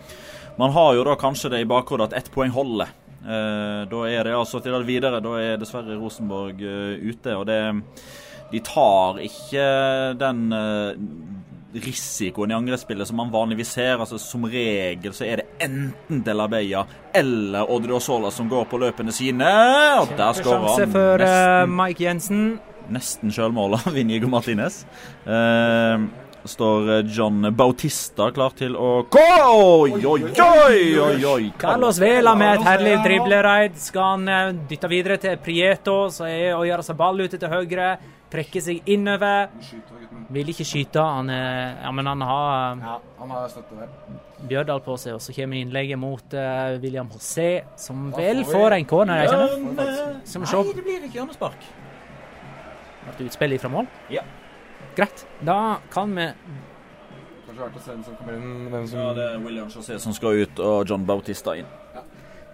[0.59, 2.93] man har jo da kanskje det i bakhodet at ett poeng holder.
[3.25, 5.19] Eh, Da er Real Sociedad videre.
[5.23, 7.35] Da er dessverre Rosenborg eh, ute.
[7.35, 7.59] og det
[8.51, 9.63] de tar ikke
[10.21, 10.97] den eh,
[11.83, 13.99] risikoen i angrepsspillet som man vanligvis ser.
[13.99, 18.79] altså Som regel så er det enten De La Bella eller Odriozola som går på
[18.81, 19.49] løpene sine.
[20.01, 22.45] Og der skårer han for eh, nesten, Mike Jensen.
[22.89, 24.85] nesten sjølmål av Martinez.
[25.25, 26.05] Uh,
[26.45, 29.23] står eh, John Bautista klar til å gå!
[29.45, 30.99] Oi, oi, oi!
[30.99, 31.51] oi, oi.
[31.59, 33.79] Carlos Vela med et herlig driblereid.
[33.81, 37.51] Skal han eh, dytte videre til Prieto, så er å gjøre seg ball ute til
[37.51, 37.95] høyre.
[38.33, 39.49] Trekke seg innover.
[40.33, 40.99] Vil ikke skyte.
[41.05, 43.91] Han, er, ja, men han har Ja, han har støtte der.
[44.49, 48.51] Bjørdal på seg, og så kommer innlegget mot uh, William José, som Da vel får
[48.51, 49.27] vi- får en corner,
[50.25, 50.57] Skal vi se.
[50.57, 51.67] Nei, det blir ikke hjørnespark.
[53.05, 53.88] Ble utspill ifra mål?
[54.09, 54.23] Ja.
[54.97, 55.25] Greit.
[55.45, 56.25] Da kan vi
[57.45, 58.69] Kanskje verdt å se hvem som kommer inn.
[58.73, 61.67] Hvem som Ja, det er William José som skal ut, og John Bautista inn.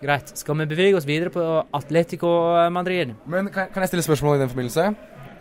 [0.01, 0.31] Greit.
[0.38, 1.41] Skal vi bevege oss videre på
[1.77, 2.27] Atletico
[2.73, 3.15] Madrid?
[3.25, 4.88] Men kan, kan jeg stille spørsmål i den forbindelse?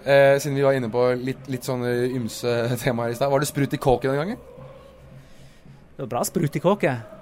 [0.04, 3.32] Eh, siden vi var inne på litt, litt sånne ymse temaer i stad.
[3.32, 4.38] Var det sprut i kåken den gangen?
[5.96, 7.18] Det var bra sprut i kåket.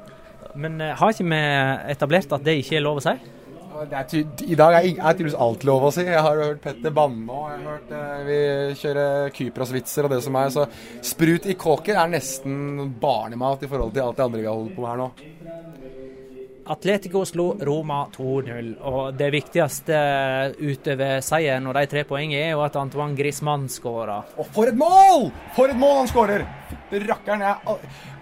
[0.55, 1.43] Men eh, har ikke vi
[1.95, 3.17] etablert at det ikke er lov å si?
[3.79, 6.03] I dag er, er tydeligvis alt lov å si.
[6.07, 8.39] Jeg har hørt Petter banne og jeg har hørt eh, vi
[8.81, 10.55] kjører Kypros-vitser og det som er.
[10.55, 10.67] Så
[11.07, 14.75] sprut i kåken er nesten barnemat i forhold til alt det andre vi har holdt
[14.79, 15.11] på med her nå.
[16.69, 19.99] Atletico slo Roma 2-0, og det viktigste
[20.61, 24.19] utover seieren og de tre poengene er jo at Antoine Griezmann skåra.
[24.37, 25.31] Og for et mål!
[25.57, 26.45] For et mål han skårer!
[27.09, 27.41] Rakkeren.
[27.41, 27.79] jeg-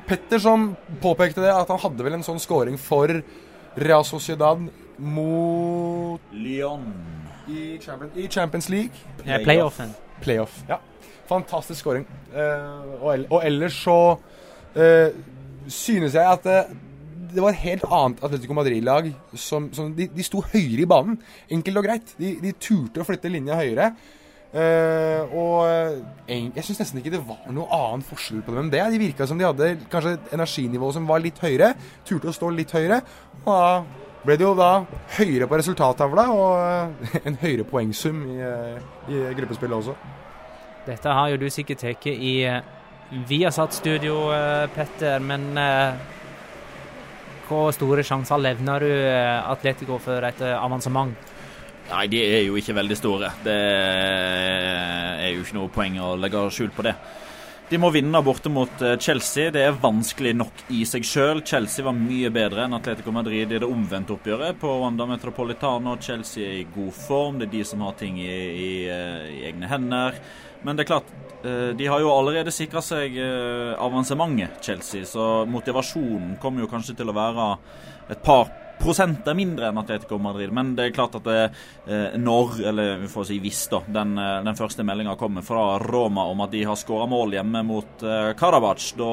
[0.06, 3.10] Petter som påpekte det, at han hadde vel en sånn scoring for
[3.76, 4.62] Real Sociedad
[4.98, 6.86] mot Lyon.
[7.48, 8.94] i Champions, i Champions League.
[9.24, 9.90] Eh, Playoffen.
[10.20, 10.62] Playoff.
[10.68, 10.78] Ja.
[11.26, 12.06] Fantastisk scoring.
[12.34, 14.18] Eh, og, ellers så
[14.74, 15.10] eh,
[15.68, 16.76] synes jeg at det,
[17.32, 19.08] det var et helt annet Atletico Madrid-lag
[19.38, 21.18] som, som de, de sto høyere i banen.
[21.52, 22.14] Enkelt og greit.
[22.20, 23.90] De, de turte å flytte linja høyere.
[24.56, 28.70] Uh, og eh, jeg syns nesten ikke det var noe annen forskjell på dem enn
[28.72, 28.80] det.
[28.94, 31.74] De virka som de hadde kanskje et energinivå som var litt høyere.
[32.06, 33.02] Turte å stå litt høyere.
[33.42, 33.66] Og da
[34.26, 34.70] ble det jo da
[35.18, 38.40] høyere på resultattavla og eh, en høyere poengsum i,
[39.12, 39.98] i gruppespillet også.
[40.86, 42.34] Dette har jo du sikkert tatt i
[43.26, 44.16] Viasat-studio,
[44.74, 46.15] Petter, men eh,
[47.48, 51.14] hvor store sjanser levner du eh, Atletico for et eh, avansement?
[51.86, 53.30] Nei, de er jo ikke veldig store.
[53.44, 56.96] Det er jo ikke noe poeng å legge skjul på det.
[57.66, 59.50] De må vinne borte mot eh, Chelsea.
[59.54, 61.42] Det er vanskelig nok i seg sjøl.
[61.46, 65.96] Chelsea var mye bedre enn Atletico Madrid i det omvendte oppgjøret på Wanda Metropolitano.
[66.02, 67.40] Chelsea er i god form.
[67.40, 70.20] Det er de som har ting i, i, i egne hender.
[70.62, 71.10] Men det er klart,
[71.78, 75.06] de har jo allerede sikra seg eh, avansementet, Chelsea.
[75.08, 77.50] Så motivasjonen kommer jo kanskje til å være
[78.14, 80.52] et par prosenter mindre enn Atletico Madrid.
[80.52, 81.42] Men det er klart at det,
[81.86, 85.78] eh, når, eller vi får si hvis, da, den, eh, den første meldinga kommer fra
[85.82, 88.32] Roma om at de har skåra mål hjemme mot eh,
[88.96, 89.12] da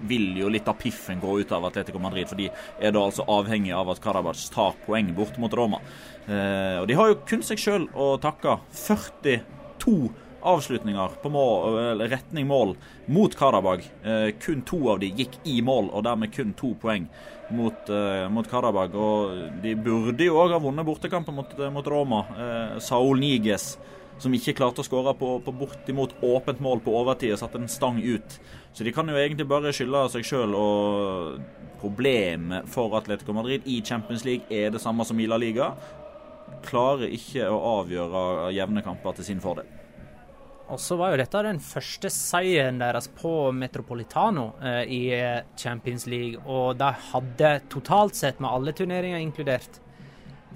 [0.00, 2.28] vil jo litt av piffen gå ut av Atletico Madrid.
[2.28, 5.82] For de er da altså avhengig av at Karabac tar poeng bort mot Roma.
[6.26, 8.58] Eh, og de har jo kun seg sjøl å takke.
[8.72, 9.96] 42
[10.42, 12.74] avslutninger på mål, retning mål
[13.06, 13.84] mot Karabag.
[14.04, 17.08] Eh, kun to av de gikk i mål, og dermed kun to poeng
[17.50, 18.94] mot, eh, mot Karabag.
[18.94, 22.24] Og de burde jo òg ha vunnet bortekampen mot, mot Roma.
[22.36, 23.76] Eh, Saul Niges
[24.20, 27.70] som ikke klarte å skåre på, på bortimot åpent mål på overtid og satte en
[27.72, 28.36] stang ut.
[28.76, 31.40] Så de kan jo egentlig bare skylde seg sjøl, og
[31.80, 35.72] problemet for Atletico Madrid i Champions League er det samme som i Liga.
[36.66, 39.79] Klarer ikke å avgjøre jevne kamper til sin fordel.
[40.70, 45.02] Og så var jo dette den første seieren deres på Metropolitano eh, i
[45.58, 46.38] Champions League.
[46.46, 49.80] Og de hadde totalt sett, med alle turneringer inkludert,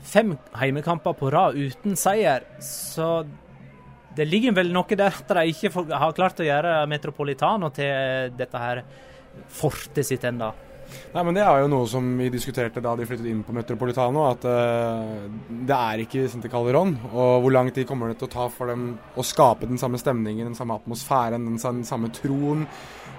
[0.04, 2.46] fem heimekamper på rad uten seier.
[2.62, 3.24] Så
[4.14, 8.60] det ligger vel noe der at de ikke har klart å gjøre Metropolitano til dette
[8.62, 8.84] her
[9.50, 10.52] fortet sitt ennå.
[11.14, 14.24] Nei, men Det er jo noe som vi diskuterte da de flyttet inn på Metropolitano.
[14.26, 16.96] At uh, det er ikke Vicente Calderón.
[17.12, 20.00] Og hvor lang tid kommer det til å ta for dem å skape den samme
[20.00, 22.66] stemningen, den samme atmosfæren, den samme troen?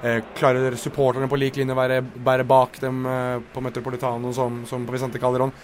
[0.04, 4.64] Uh, klarer supporterne på lik linje å være, være bak dem uh, på Metropolitano som,
[4.68, 5.56] som på Vicente Calderón?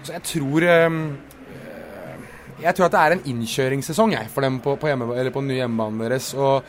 [0.00, 0.64] Så jeg tror
[2.56, 5.50] Jeg tror at det er en innkjøringssesong jeg, for dem på, på, hjemme, på den
[5.50, 6.30] nye hjemmebanen deres.
[6.32, 6.64] og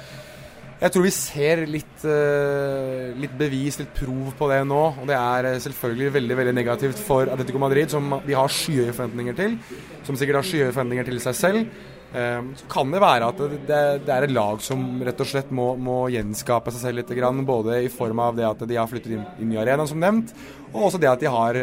[0.77, 4.81] jeg tror vi ser litt, uh, litt, bevis, litt prov på det nå.
[5.01, 8.93] Og det er uh, selvfølgelig veldig veldig negativt for Atletico Madrid, som de har skyhøye
[8.93, 9.57] forventninger til.
[10.05, 11.71] Som sikkert har skyhøye forventninger til seg selv.
[12.07, 15.73] Uh, så kan det være at det, er et lag som rett og slett må,
[15.75, 17.13] må gjenskape seg selv litt.
[17.47, 20.33] Både i form av det at de har flyttet inn i arenaen, som nevnt,
[20.73, 21.61] og også det at de har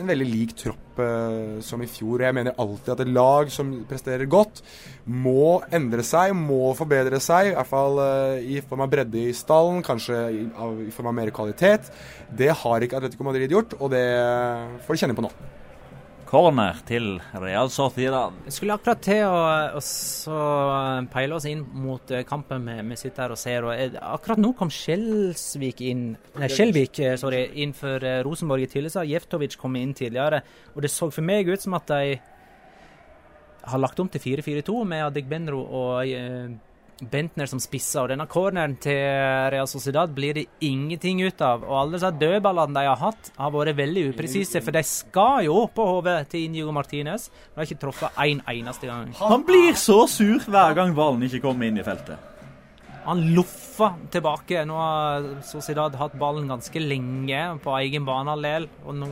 [0.00, 2.24] en veldig lik tropp uh, som i fjor.
[2.24, 4.62] Jeg mener alltid at et lag som presterer godt,
[5.04, 7.52] må endre seg, må forbedre seg.
[7.52, 10.44] I hvert fall uh, i form av bredde i stallen, kanskje i,
[10.86, 11.90] i form av mer kvalitet.
[12.30, 14.06] Det har ikke Atletico Madrid gjort, og det
[14.86, 15.34] får de kjenne på nå
[16.30, 18.36] corner til Real Sociedad.
[18.46, 20.36] Vi skulle akkurat til å,
[21.10, 23.66] peile oss inn mot eh, kampen vi, sitter her og ser.
[23.66, 26.04] Og akkurat nå kom Skjelsvik inn
[26.38, 29.10] Nei, Skjelvik eh, sorry, inn for eh, Rosenborg i Tillestad.
[29.10, 30.42] Jeftovic kom inn tidligere.
[30.76, 32.20] Og det så for meg ut som at de
[33.70, 36.14] har lagt om til 4-4-2 med Adegbenro og
[37.00, 38.02] Bentner som spisser.
[38.02, 39.00] Og denne corneren til
[39.52, 41.64] Real Sociedad blir det ingenting ut av.
[41.64, 44.60] Og alle disse dødballene de har hatt, har vært veldig upresise.
[44.64, 47.28] For de skal jo på hodet til Inigo Martinez.
[47.30, 49.14] De har ikke truffet én en eneste gang.
[49.20, 52.18] Han blir så sur hver gang ballen ikke kommer inn i feltet.
[53.06, 54.64] Han loffer tilbake.
[54.68, 58.68] Nå har Sociedad hatt ballen ganske lenge på egen banehalvdel.
[58.84, 59.10] Og nå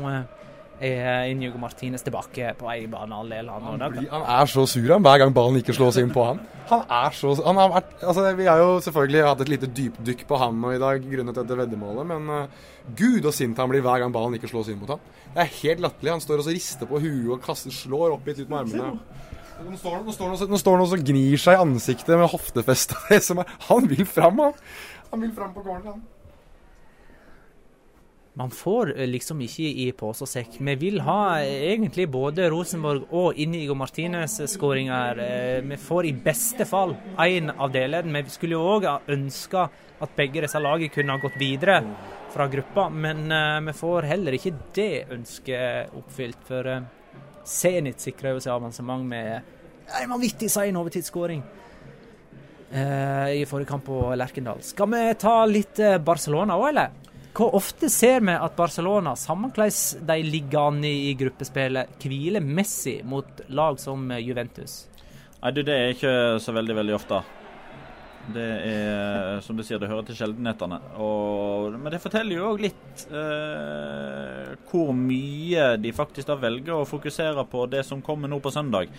[0.81, 3.51] er Inigo Martinez tilbake på egen banehalvdel.
[3.51, 6.41] Han, han, han, er så sur han, hver gang ballen ikke slås inn på han.
[6.68, 10.26] Han er så han har vært, altså Vi har jo selvfølgelig hatt et lite dypdykk
[10.29, 12.66] på ham i dag grunnet dette veddemålet, men uh,
[12.99, 15.03] gud og sint han blir hver gang ballen ikke slås inn mot ham.
[15.33, 16.14] Det er helt latterlig.
[16.18, 18.93] Han står og rister på huet og kaster, slår opp litt ut med armene.
[19.59, 23.35] Nå står, nå, står nå, står han og gnir seg i ansiktet med hoftefestet.
[23.70, 24.55] Han vil fram, han.
[25.11, 26.07] Han vil fram på gården, han.
[28.39, 30.61] Man får eh, liksom ikke i pose og sekk.
[30.62, 35.22] Vi vil ha eh, egentlig både Rosenborg og Inigo Martinez-skåringer.
[35.24, 38.22] Eh, vi får i beste fall én av delene.
[38.22, 39.64] Vi skulle jo òg ønska
[39.99, 41.80] at begge disse lagene kunne ha gått videre
[42.30, 43.32] fra gruppa, men
[43.66, 46.45] vi får heller ikke det ønsket oppfylt.
[46.47, 46.68] For
[47.49, 49.32] Zenit sikrer jo seg avansement med
[49.99, 51.43] en vanvittig sein overtidsskåring
[52.68, 54.61] i forrige kamp på Lerkendal.
[54.62, 57.07] Skal vi ta litt Barcelona òg, eller?
[57.39, 63.45] Hvor ofte ser vi at Barcelona, samme de ligger an i gruppespillet, hviler Messi mot
[63.55, 64.89] lag som Juventus?
[65.39, 67.20] Nei, du, Det er ikke så veldig, veldig ofte.
[68.34, 70.80] Det er, som du sier, det hører til sjeldenhetene.
[71.78, 77.47] Men det forteller jo òg litt eh, hvor mye de faktisk da velger å fokusere
[77.49, 78.91] på det som kommer nå på søndag.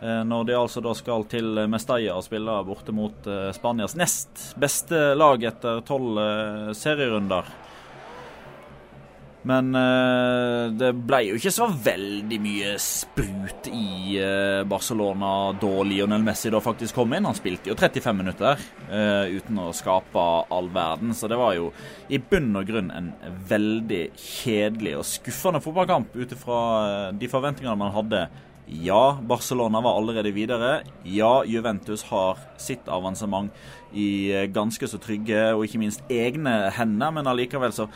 [0.00, 4.48] Eh, når de altså da skal til Mestalla og spille borte mot eh, Spanias nest
[4.58, 7.52] beste lag etter tolv eh, serierunder.
[9.48, 16.22] Men uh, det ble jo ikke så veldig mye sprut i uh, Barcelona da Lionel
[16.22, 17.26] Messi da faktisk kom inn.
[17.26, 21.10] Han spilte jo 35 minutter uh, uten å skape all verden.
[21.18, 21.72] Så det var jo
[22.12, 23.10] i bunn og grunn en
[23.50, 26.62] veldig kjedelig og skuffende fotballkamp ut ifra
[27.18, 28.24] de forventningene man hadde.
[28.72, 30.84] Ja, Barcelona var allerede videre.
[31.02, 33.50] Ja, Juventus har sitt avansement
[33.92, 37.90] i ganske så trygge og ikke minst egne hender, men allikevel så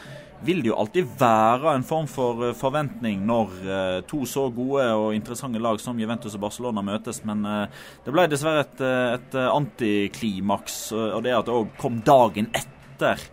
[0.45, 4.85] vil det jo alltid være en form for eh, forventning når uh, to så gode
[4.93, 8.85] og interessante lag som Juventus og Barcelona møtes, men uh, det ble dessverre et,
[9.17, 10.79] et antiklimaks.
[10.93, 13.25] Og det at det òg kom dagen etter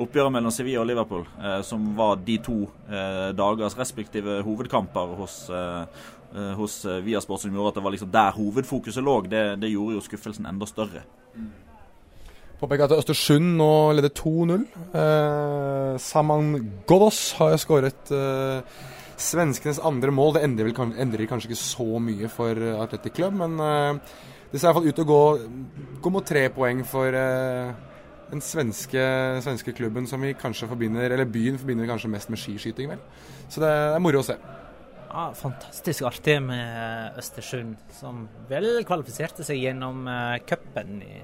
[0.00, 5.36] oppgjøret mellom Sevilla og Liverpool, eh, som var de to eh, dagers respektive hovedkamper hos,
[5.52, 6.04] eh,
[6.34, 9.72] eh, hos eh, Viasport, som gjorde at det var liksom der hovedfokuset lå, det, det
[9.72, 11.04] gjorde jo skuffelsen enda større.
[12.60, 14.64] Påpeker at Østersund nå leder 2-0.
[14.92, 16.50] Eh, Saman
[16.88, 18.60] Godos har skåret eh,
[19.16, 20.34] svenskenes andre mål.
[20.36, 24.18] Det endrer, vel, endrer kanskje ikke så mye for Atletic Athletic Club, men eh,
[24.52, 25.22] det ser i hvert fall ut til å gå,
[26.04, 27.72] gå mot tre poeng for eh,
[28.30, 29.04] den svenske,
[29.40, 33.00] svenske klubben som vi kanskje forbinder, eller byen forbinder kanskje mest med skiskyting, vel.
[33.48, 34.36] Så det er moro å se.
[35.10, 41.16] Ja, fantastisk artig med Østersund, som vel kvalifiserte seg gjennom uh, cupen i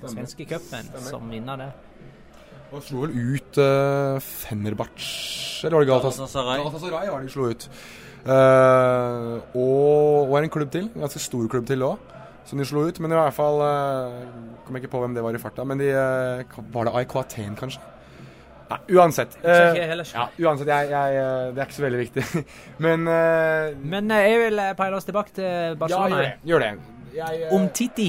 [0.00, 1.68] den svenske cupen, som vinner det.
[2.72, 6.62] Og slo vel ut uh, Fenerbahçe, eller var det Galatasaray?
[6.62, 7.10] Galatasaray.
[7.10, 7.68] var var de slo ut.
[8.26, 12.14] Uh, og, og er en klubb til, en ganske stor klubb til òg,
[12.48, 13.02] som de slo ut.
[13.04, 14.24] Men i hvert fall uh,
[14.66, 17.52] Kom ikke på hvem det var i farta, men de uh, Var det Aik Aten,
[17.58, 17.84] kanskje?
[18.70, 19.36] Nei, uansett.
[19.44, 20.08] Eh, heller.
[20.14, 22.24] ja, uansett, jeg, jeg, eh, det er ikke så veldig viktig.
[22.86, 26.16] men uh, Men jeg vil peile oss tilbake til Ja, Barcelona.
[26.16, 26.32] gjør det.
[26.50, 26.72] Gjør det.
[27.16, 28.08] Jeg, eh, Om Titi.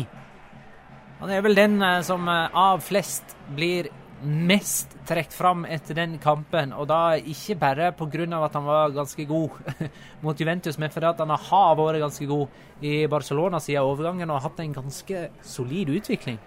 [1.20, 3.88] Han er vel den som av flest blir
[4.22, 6.74] mest trukket fram etter den kampen.
[6.74, 8.28] Og da ikke bare pga.
[8.46, 9.50] at han var ganske god
[10.26, 12.48] mot Juventus, men fordi at han har vært ganske god
[12.82, 16.38] i Barcelona siden overgangen og har hatt en ganske solid utvikling.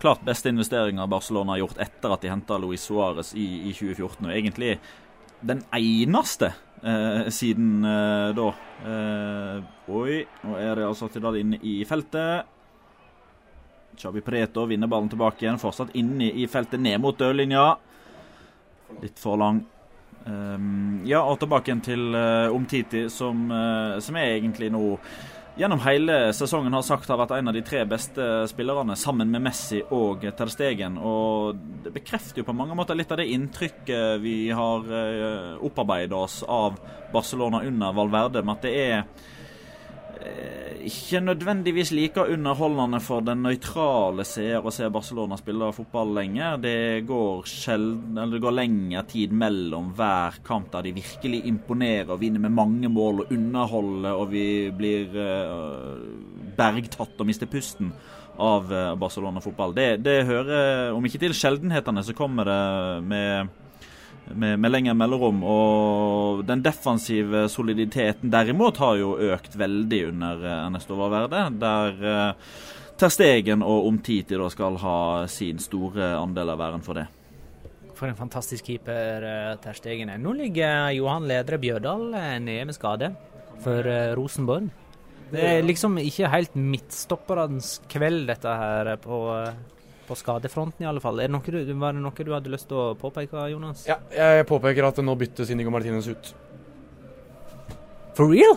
[0.00, 4.26] Klart beste investeringa Barcelona har gjort etter at de henta Luis Suárez i, i 2014.
[4.26, 4.76] Og egentlig
[5.40, 8.50] den eneste eh, siden eh, da.
[8.92, 12.52] Eh, oi, nå er det altså Tidal inne i feltet.
[13.96, 15.60] Chavi Preto vinner ballen tilbake igjen.
[15.60, 17.70] Fortsatt inne i feltet, ned mot dørlinja.
[19.00, 19.62] Litt for lang.
[20.26, 22.16] Um, ja, og tilbake igjen til
[22.52, 24.82] Omtiti, som, eh, som er egentlig nå
[25.56, 29.44] gjennom hele sesongen har sagt har vært en av de tre beste spillerne, sammen med
[29.46, 30.98] Messi og Ter Stegen.
[31.00, 36.16] Og det bekrefter jo på mange måter litt av det inntrykket vi har opparbeida opparbeidet
[36.16, 36.76] oss av
[37.12, 39.32] Barcelona under Valverde, med at det er eh,
[40.86, 46.60] ikke nødvendigvis like underholdende for den nøytrale seer å se Barcelona spille fotball lenger.
[46.62, 46.76] Det
[47.08, 52.54] går, sjelden, går lengre tid mellom hver kamp der de virkelig imponerer og vinner med
[52.54, 54.46] mange mål og underholder, og vi
[54.76, 55.98] blir uh,
[56.56, 57.90] bergtatt og mister pusten
[58.36, 59.72] av eh, Barcelona-fotball.
[59.72, 63.54] Det, det hører, om ikke til sjeldenhetene, så kommer det med
[64.34, 65.42] med, med lengre mellomrom.
[65.46, 71.44] Og den defensive soliditeten derimot har jo økt veldig under eh, Ernesto Valverde.
[71.60, 72.56] Der eh,
[72.96, 74.98] Ter Stegen og Omtiti da skal ha
[75.28, 77.06] sin store andel av æren for det.
[77.96, 80.20] For en fantastisk keeper uh, Ter Stegen er.
[80.20, 83.12] Nå ligger Johan Ledre Bjørdal eh, nede med skade
[83.64, 84.68] for eh, Rosenborg.
[85.26, 89.75] Det er liksom ikke helt midtstopperens kveld, dette her, eh, på, eh,
[90.06, 91.20] på skadefronten i alle fall.
[91.20, 93.86] Det du, var det noe du hadde lyst til å påpeke, Jonas?
[93.88, 96.32] ja, jeg påpeker at nå byttes Inigo Martinez ut.
[98.16, 98.56] For real?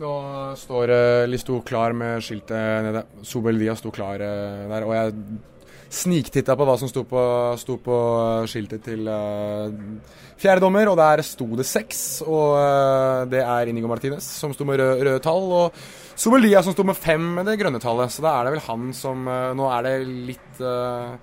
[0.00, 0.12] Nå
[0.58, 3.04] står uh, Listo klar med skiltet nede.
[3.26, 4.86] Sobel Dia sto klar eh, der.
[4.88, 5.14] Og jeg
[5.92, 7.22] sniktitta på hva som sto på,
[7.60, 7.96] sto på
[8.48, 9.68] skiltet til uh,
[10.40, 12.22] fjerdedommer, og der sto det seks.
[12.24, 15.84] Og uh, det er Inigo Martinez som sto med røde, rød tall, og
[16.22, 18.12] Sobel Dia som sto med fem med det grønne tallet.
[18.14, 21.16] Så da er det vel han som eh, Nå er det litt uh,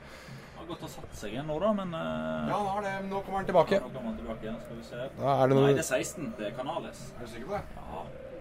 [0.57, 2.95] Har gått og satt seg igjen nå, da, men Ja, han har det.
[3.03, 3.79] men Nå kommer han tilbake.
[3.79, 5.07] Nå kommer han tilbake igjen, skal vi se.
[5.21, 6.33] Da er det Nei, det er 16.
[6.39, 6.99] Det er Canales.
[7.15, 7.63] Er du sikker på det?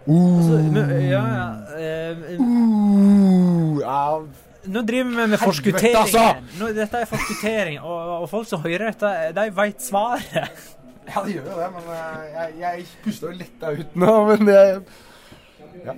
[0.09, 1.49] Altså, men, ja, ja.
[1.77, 1.79] Uh,
[2.39, 4.03] Uh, ja,
[4.69, 5.97] nå driver vi med forskuttering.
[6.01, 6.23] altså!
[6.59, 10.65] Nå, dette er forskuttering, og, og folk som hører dette, de veit svaret.
[11.09, 14.49] Ja, de gjør jo det, men eh, jeg, jeg puster jo letta ut nå, men
[14.51, 14.59] det
[15.87, 15.95] Ja.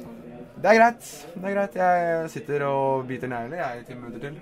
[0.61, 1.09] Det er greit.
[1.35, 1.81] Det er greit.
[1.81, 4.39] Jeg sitter og biter negler jeg i ti minutter til.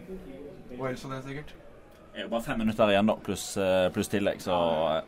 [0.79, 1.53] Og ellers så det, sikkert.
[2.19, 3.43] Det er jo bare fem minutter igjen, da, pluss
[3.95, 4.55] plus tillegg, så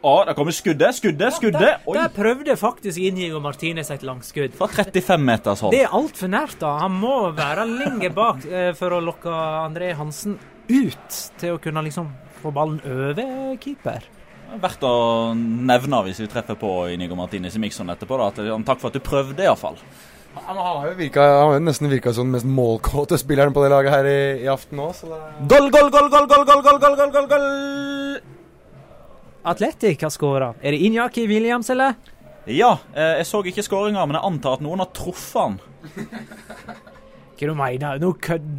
[0.07, 0.95] Å, der kommer skuddet!
[0.95, 1.33] Skuddet!
[1.35, 1.59] Skuddet!
[1.65, 1.97] Der, Oi!
[1.97, 4.55] der prøvde faktisk Inigo Martinez et langskudd.
[4.61, 5.75] Fra 35 meters hold.
[5.75, 6.77] Det er altfor nært, da.
[6.85, 10.39] Han må være lenger bak eh, for å lokke André Hansen
[10.71, 12.13] ut til å kunne liksom
[12.45, 14.07] få ballen over keeper.
[14.63, 14.95] Verdt å
[15.35, 18.23] nevne hvis vi treffer på Inigo Martinez i Mixon etterpå.
[18.23, 19.83] da, at Takk for at du prøvde, iallfall.
[20.35, 23.65] Han har jo, virka, han har jo nesten virka som den mest målkåte spilleren på
[23.65, 25.19] det laget her i, i aften òg, så det
[25.51, 28.21] Goal, goal, goal, goal, goal, goal, goal, goal, goal, goal, goal!
[29.51, 30.53] Atletic har skåra.
[30.63, 31.97] Er det Injaki Williams, eller?
[32.47, 35.59] Ja, eh, jeg så ikke skåringa, men jeg antar at noen har truffet han.
[37.41, 38.11] Hva du mener Nå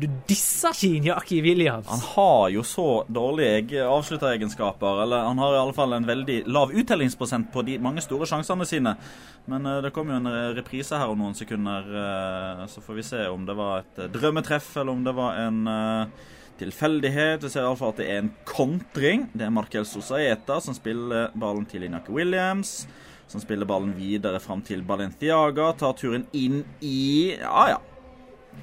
[0.02, 1.86] du disser ikke Injaki Williams.
[1.86, 5.04] Han har jo så dårlige avslutteregenskaper.
[5.04, 8.66] Eller han har i alle fall en veldig lav uttellingsprosent på de mange store sjansene
[8.66, 8.96] sine.
[9.46, 13.06] Men eh, det kommer jo en reprise her om noen sekunder, eh, så får vi
[13.06, 15.62] se om det var et eh, drømmetreff, eller om det var en
[16.62, 17.46] tilfeldighet.
[17.46, 19.30] Vi ser iallfall at det er en kontring.
[19.34, 22.84] Det er Markel Sosaeta som spiller ballen til Inaki Williams.
[23.32, 25.72] Som spiller ballen videre fram til Balenciaga.
[25.80, 27.80] Tar turen inn i Ja, ja.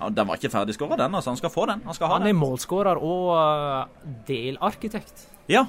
[0.01, 1.15] Ja den var ikke ferdig skåra, den.
[1.15, 1.81] altså Han skal få den.
[1.85, 2.37] Han skal ha Han er den.
[2.41, 5.27] målskårer og uh, delarkitekt.
[5.49, 5.65] Ja.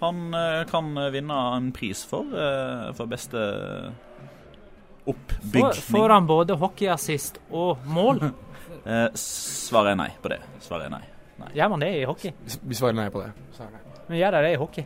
[0.00, 3.40] Han eh, kan vinne en pris for, eh, for beste
[5.06, 5.62] oppbygning.
[5.62, 8.20] Får, får han både hockeyassist og mål?
[8.86, 10.36] Eh, svaret er nei på det.
[10.62, 11.00] Svaret er nei.
[11.40, 11.48] nei.
[11.58, 12.30] Gjør man det i hockey?
[12.70, 13.32] Vi- svarer nei på det.
[13.64, 13.72] Er.
[14.06, 14.84] Men gjør de det i hockey?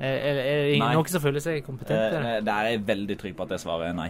[0.00, 0.88] Er, er, er det Nei.
[0.96, 2.18] noen som føler seg kompetente?
[2.18, 4.08] Eh, der er jeg veldig trygg på at det svaret er nei.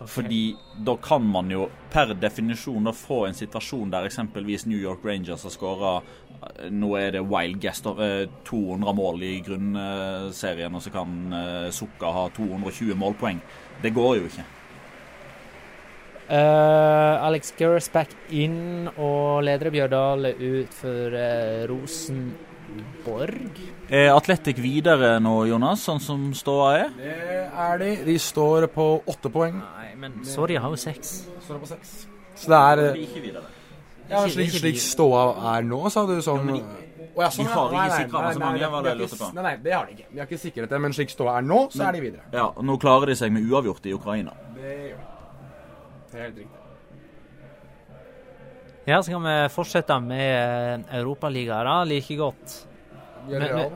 [0.00, 5.04] Fordi da kan man jo per definisjon da få en situasjon der eksempelvis New York
[5.06, 5.94] Rangers har skåra
[6.74, 11.70] Nå er det wild guest of eh, 200 mål i grunnserien, og så kan eh,
[11.72, 13.40] Sukka ha 220 målpoeng.
[13.80, 14.44] Det går jo ikke.
[16.24, 21.64] Uh, Alex Gersback inn og leder Bjørdal ut for eh,
[22.64, 23.60] Rosenborg.
[23.90, 26.94] Er Atletic videre nå, Jonas, sånn som ståa er?
[26.96, 27.16] Det
[27.66, 27.90] er de.
[28.06, 29.60] De står på åtte poeng.
[29.60, 31.12] Nei, men sorry, jeg har jo seks.
[31.44, 31.92] Står på seks.
[32.34, 33.52] Så det er de ikke videre.
[34.08, 36.50] Ja, slik, slik ståa er nå, sa du sånn
[37.14, 37.68] ja, sånn, de har ja.
[37.70, 39.28] ikke Nei, nei, nei, så nei, mange, var det jeg lurte på.
[39.36, 40.08] Nei, nei, det har de ikke.
[40.10, 42.26] De har ikke sikret det, men slik ståa er nå, så er de videre.
[42.34, 44.34] Ja, og nå klarer de seg med uavgjort i Ukraina.
[44.58, 45.08] Det gjør de.
[46.18, 46.63] Helt riktig.
[48.84, 52.66] Ja, så kan vi fortsette med eh, Europaligaer, like godt.
[53.28, 53.70] Vi real.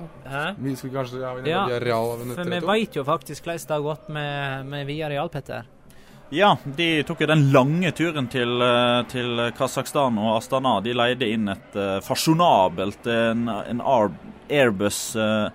[0.59, 3.65] Vi skal kanskje ja, vi Ja, real av en For vi veit jo faktisk hvordan
[3.69, 5.65] det har gått med, med Villarreal, Petter.
[6.31, 10.75] Ja, de tok jo den lange turen til, eh, til Kasakhstan og Astana.
[10.85, 15.49] De leide inn et uh, fasjonabelt en, en Airbus eh,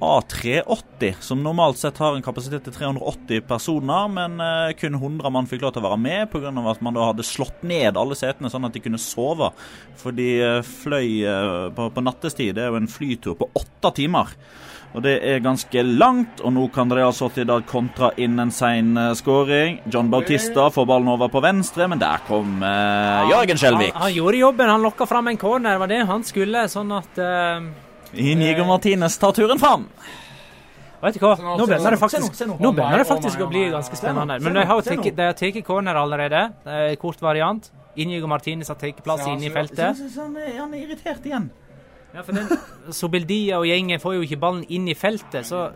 [0.00, 5.48] A380, som normalt sett har en kapasitet til 380 personer, men eh, kun 100 mann
[5.50, 6.52] fikk lov til å være med pga.
[6.70, 9.50] at man da hadde slått ned alle setene sånn at de kunne sove.
[9.98, 12.54] For de eh, fløy eh, på, på nattestid.
[12.54, 14.30] Det er jo en flytur på åtte timer.
[14.96, 19.82] Og det er ganske langt, og nå kan Real Sociedad kontra inn en sein skåring.
[19.92, 23.92] John Bautista får ballen over på venstre, men der kom eh, Jørgen Skjelvik.
[23.92, 26.64] Han, han gjorde jobben, han lokka fram en corner, det var det han skulle.
[26.72, 27.68] Sånn at uh,
[28.14, 29.88] Inigo Martinez tar turen fram.
[30.98, 32.56] Vet du hva, nå, begynner det faktisk, nå, se nå.
[32.58, 34.38] nå Å begynner det faktisk å bli ganske spennende.
[34.42, 36.40] Men nå, de har tatt- corner allerede.
[36.64, 37.70] Det er Kort variant.
[37.98, 40.00] Inigo Martinez har tatt plass inne i feltet.
[40.16, 41.50] Han er, han er irritert igjen.
[42.14, 42.48] Ja, for den,
[42.90, 45.68] Sobeldia og gjengen får jo ikke ballen inn i feltet, så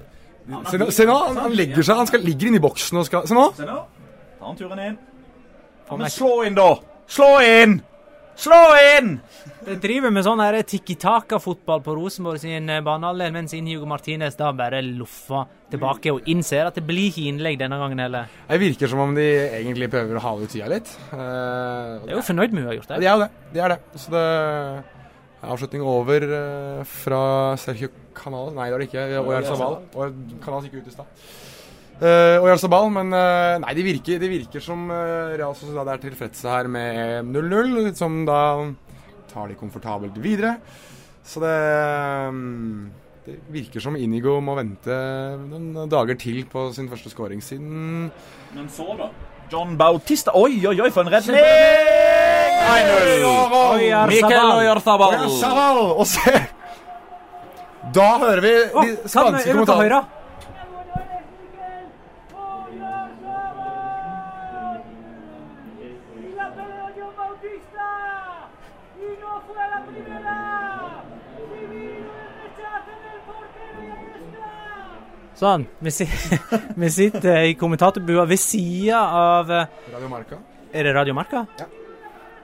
[0.42, 3.04] Se nå, se nå han, han legger seg, han skal, ligger inne i boksen og
[3.06, 3.44] skal Se nå!
[3.54, 3.76] Se nå.
[4.40, 4.96] Ta han turen inn.
[5.86, 6.72] Ja, men slå inn, da!
[7.06, 7.76] Slå inn!
[8.36, 8.58] Slå
[8.96, 9.18] inn!
[9.62, 14.48] De driver med sånn her tiki-taka-fotball på Rosenborg sin eh, banehalvdel, mens Inigo Martinez da
[14.56, 18.32] bare loffer tilbake og innser at det blir ikke innlegg denne gangen heller.
[18.48, 19.26] Det virker som om de
[19.60, 20.90] egentlig prøver å hale ut tida litt.
[21.12, 23.00] Uh, De er jo fornøyd med vi har gjort det.
[23.04, 23.30] de er jo det.
[23.52, 23.78] De er det.
[24.02, 24.82] Så det er
[25.52, 27.22] avslutning over uh, fra
[27.62, 29.06] Sergio Canales Nei, det var det ikke.
[29.22, 29.78] Oyar Sabal.
[29.94, 31.24] Og Canales gikk ut i stad.
[32.03, 36.00] Uh, Oyar Sabal, men eh, nei, det virker, de virker som uh, Real Sociedad er
[36.03, 38.38] tilfredse her med 0-0, som da
[39.30, 40.57] tar de komfortabelt videre.
[41.22, 41.53] Så det
[42.34, 42.90] mm,
[43.22, 44.96] Det virker som Inigo må vente
[45.38, 48.09] noen dager til på sin første skåring siden
[48.57, 49.07] Men så, da?
[49.53, 51.38] John Bautista Oi, oi, oi, for en redning!
[51.38, 53.22] 1-0.
[53.76, 54.57] Oyar Mikel Sabal.
[54.59, 55.80] Oyarzabal.
[55.94, 56.34] Og se
[57.94, 60.03] Da hører vi de spanske kommentarene.
[75.43, 75.64] Sånn.
[75.82, 76.07] Vi, si
[76.82, 80.38] vi sitter i kommentatorbua ved sida av eh, Radio Marka.
[80.70, 81.43] Er det Radio Marka?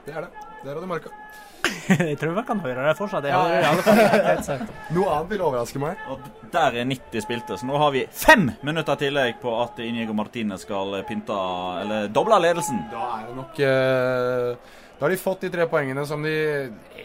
[0.03, 0.47] Det er det.
[0.59, 1.13] Det er Radio Marka.
[2.09, 3.29] Jeg tror vi kan høre det fortsatt.
[3.29, 3.71] Jeg hører det i ja.
[3.71, 4.67] alle fall.
[4.97, 6.03] Noe annet vil overraske meg.
[6.11, 10.17] Og der er 90 spilte, så nå har vi fem minutter tillegg på at Inigo
[10.17, 11.39] Martinez skal pynte
[11.85, 12.83] Eller doble ledelsen.
[12.91, 16.35] Da er det nok uh, Da har de fått de tre poengene som de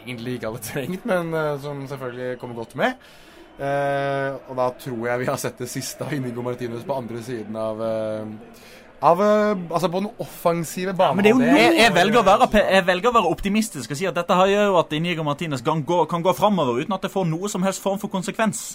[0.03, 2.99] egentlig ikke hadde trengt, men uh, som selvfølgelig kommer godt med.
[3.55, 7.21] Eh, og da tror jeg vi har sett det siste av Inigo Martinez på andre
[7.23, 8.63] siden av eh,
[8.99, 11.15] av, eh, altså på den offensive banen.
[11.15, 13.99] men det er jo Jeg, jeg, velger å være, jeg velger å være optimistisk og
[13.99, 16.97] si at dette her gjør jo at Inigo Martinez kan gå, kan gå framover uten
[16.97, 18.65] at det får noe som helst form for konsekvens.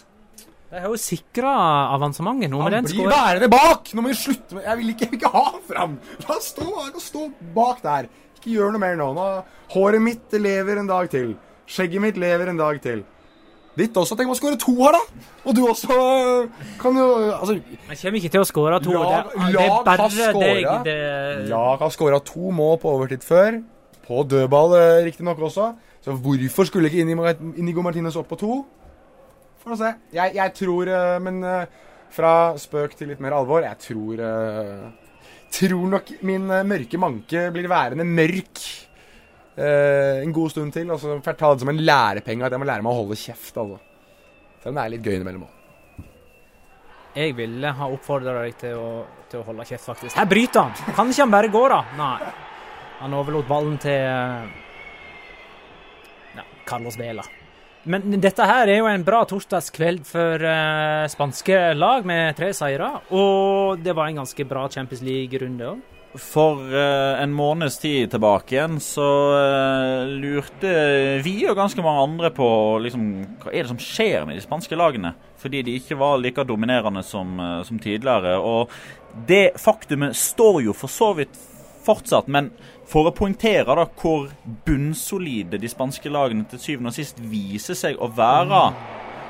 [0.71, 1.53] De har jo sikra
[1.97, 3.17] avansementet nå med Han blir skåringen.
[3.17, 3.93] værende bak!
[3.93, 5.97] Nå må vi slutte med Jeg vil ikke, jeg vil ikke ha han fram!
[6.25, 6.67] La oss stå,
[7.03, 8.11] stå bak der.
[8.39, 9.13] Ikke gjør noe mer nå.
[9.19, 9.31] nå.
[9.75, 11.35] Håret mitt lever en dag til.
[11.67, 13.03] Skjegget mitt lever en dag til.
[13.79, 14.17] Ditt også.
[14.19, 15.27] Tenk om å skårer to her, da!
[15.47, 16.49] Og du også øh,
[16.81, 17.05] kan jo
[17.37, 17.55] Altså,
[17.87, 18.97] Han kommer ikke til å skåre to.
[18.97, 20.09] Lag- det, det er bare
[20.41, 20.67] deg.
[20.89, 20.97] Det,
[21.53, 23.61] lag har skåra to mål på overtid før.
[24.09, 25.71] På dødball, eh, riktignok også.
[26.05, 27.05] Så hvorfor skulle ikke
[27.61, 28.59] Inigo Martinez opp på to?
[29.63, 29.93] Får vi se.
[30.17, 31.79] Jeg, jeg tror eh, Men eh,
[32.11, 34.87] fra spøk til litt mer alvor, jeg tror eh,
[35.55, 38.65] Tror nok min eh, mørke manke blir værende mørk
[39.57, 40.91] eh, en god stund til.
[40.91, 43.01] Og så får jeg ta det som en lærepenge at jeg må lære meg å
[43.03, 43.81] holde kjeft, altså.
[44.61, 45.57] Selv om det er litt gøy innimellom òg.
[47.17, 48.91] Jeg ville ha oppfordra deg til å,
[49.31, 50.15] til å holde kjeft, faktisk.
[50.15, 50.95] Her bryter han!
[50.95, 51.81] Kan ikke han bare gå, da?
[51.99, 52.33] Nei.
[53.01, 54.51] Han overlot ballen til eh,
[56.37, 57.25] ja, Carlos Vela.
[57.89, 62.91] Men dette her er jo en bra torsdagskveld for uh, spanske lag med tre seire.
[63.17, 65.81] Og det var en ganske bra Champions League-runde òg.
[66.19, 70.73] For uh, en måneds tid tilbake igjen så uh, lurte
[71.23, 72.49] vi og ganske mange andre på
[72.83, 73.05] liksom,
[73.45, 75.13] hva er det som skjer med de spanske lagene.
[75.39, 78.35] Fordi de ikke var like dominerende som, uh, som tidligere.
[78.43, 78.75] Og
[79.31, 81.39] det faktumet står jo for så vidt
[81.87, 82.51] fortsatt, men
[82.91, 84.29] for å poengtere da hvor
[84.67, 88.67] bunnsolide de spanske lagene til syvende og sist viser seg å være,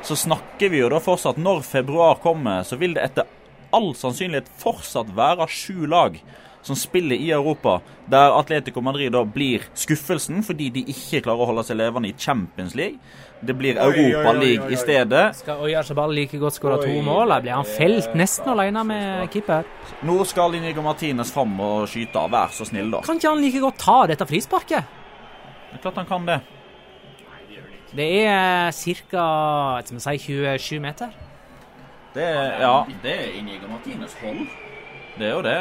[0.00, 3.28] så snakker vi jo da fortsatt Når februar kommer, så vil det etter
[3.76, 6.16] all sannsynlighet fortsatt være sju lag
[6.62, 7.80] som spiller i Europa,
[8.10, 12.14] der Atletico Madrid da blir skuffelsen fordi de ikke klarer å holde seg levende i
[12.18, 13.00] Champions League.
[13.40, 15.22] Det blir Europa League i stedet.
[15.38, 17.32] Skal Oyar Sabal like godt skåre to mål?
[17.40, 19.64] Blir han felt nesten alene med keeper?
[20.04, 22.26] Nå skal Inigo Martinez fram og skyte.
[22.30, 23.00] Vær så snill, da.
[23.06, 24.96] Kan ikke han like godt ta dette frisparket?
[25.70, 26.40] Det er klart han kan det.
[27.96, 29.82] Det er ca.
[29.88, 31.16] 27 meter.
[32.14, 34.44] Det er, ja, det er Inigo Martinez hold.
[35.18, 35.58] Det er jo det.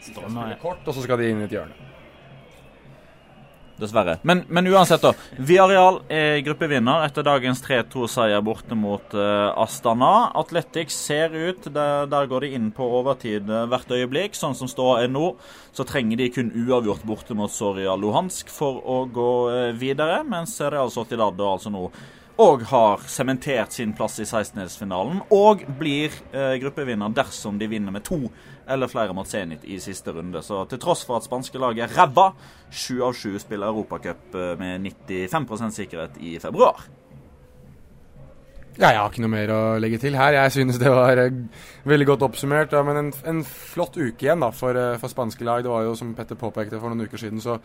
[0.00, 1.88] Spille kort, og så skal de inn i et hjørne.
[3.80, 4.18] Dessverre.
[4.28, 5.14] Men, men uansett, da.
[5.40, 10.30] Viareal er gruppevinner etter dagens 3-2-seier borte mot uh, Astana.
[10.36, 14.36] Athletics ser ut der, der går de inn på overtid eh, hvert øyeblikk.
[14.36, 15.32] Sånn som ståa er nå,
[15.72, 20.20] så trenger de kun uavgjort borte mot Soria Luhansk for å gå uh, videre.
[20.28, 21.88] Mens Real Sociedad da altså nå
[22.40, 25.20] og har sementert sin plass i 16-delsfinalen.
[25.34, 28.22] Og blir eh, gruppevinner dersom de vinner med to
[28.70, 30.42] eller flere mot Zenit i siste runde.
[30.46, 32.30] Så til tross for at spanske lag er ræva,
[32.70, 36.86] sju av sju spiller Europacup eh, med 95% sikkerhet i februar.
[38.78, 40.36] Ja, jeg har ikke noe mer å legge til her.
[40.38, 41.42] Jeg synes det var eh,
[41.90, 42.72] veldig godt oppsummert.
[42.72, 45.66] Ja, men en, en flott uke igjen da, for, eh, for spanske lag.
[45.66, 47.58] Det var jo, som Petter påpekte for noen uker siden, så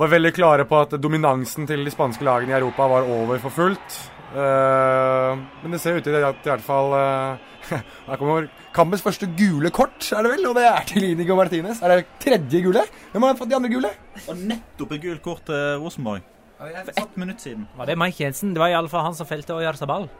[0.00, 3.52] var veldig klare på at dominansen til de spanske lagene i Europa var over for
[3.52, 4.00] fullt.
[4.30, 7.48] Uh, men det ser ut til at i hvert fall eh,
[8.08, 10.48] Her kommer kampens første gule kort, er det vel?
[10.50, 11.82] Og det er til Inigo Martinez.
[11.82, 12.84] Er det tredje gule?
[13.12, 13.92] Hvem har fått de andre gule?
[14.26, 16.26] Og nettopp et gult kort til Rosenborg.
[16.60, 17.64] For ett minutt siden.
[17.78, 18.52] Var det Mike Jensen?
[18.52, 20.10] Det var i alle fall han som felte Oyar Sabal.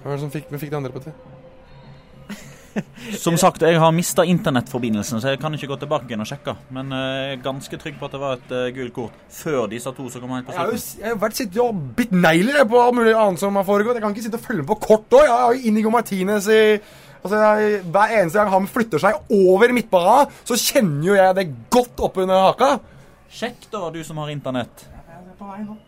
[0.00, 1.12] Hvem var det som fikk, fikk de andre på det?
[3.18, 6.54] Som sagt, jeg har mista internettforbindelsen, så jeg kan ikke gå tilbake igjen og sjekke.
[6.72, 9.68] Men eh, jeg er ganske trygg på at det var et uh, gult kort før
[9.72, 10.72] disse to som kom helt på slutten.
[10.72, 13.60] Jeg har jo jeg har vært sittet og bitt negler på alt mulig annet som
[13.60, 13.98] har foregått.
[13.98, 15.24] Jeg kan ikke sitte og følge med på kort òg.
[15.26, 16.62] Jeg har jo Inigo Martinez i
[17.22, 21.44] Altså, jeg, Hver eneste gang han flytter seg over midtbanen, så kjenner jo jeg det
[21.70, 22.72] godt oppunder haka.
[23.32, 24.84] Sjekk da, du som har internett.
[24.90, 25.78] Jeg er på vei nå.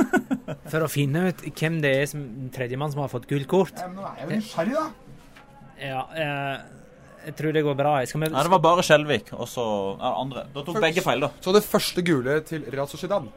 [0.72, 2.24] For å finne ut hvem det er som
[2.54, 3.84] tredjemann som har fått gult kort.
[3.92, 5.09] Nå er jeg jo nysgjerrig, da.
[5.80, 6.56] Ja, eh,
[7.26, 7.94] jeg tror det går bra.
[8.08, 9.66] Skal vi, Nei, det var bare Skjelvik, og så
[9.98, 10.46] ja, andre.
[10.54, 11.30] Da tok begge feil, da.
[11.40, 13.28] Så det første gule til Real Sociedad.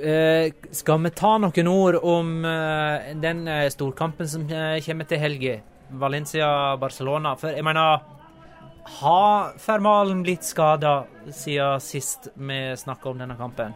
[0.00, 5.60] eh, skal vi ta noen ord om eh, den storkampen som eh, kommer til helga?
[5.90, 7.34] Valencia-Barcelona.
[7.34, 8.00] For jeg mener
[9.00, 13.74] Har Fermalen blitt skada siden sist vi snakka om denne kampen?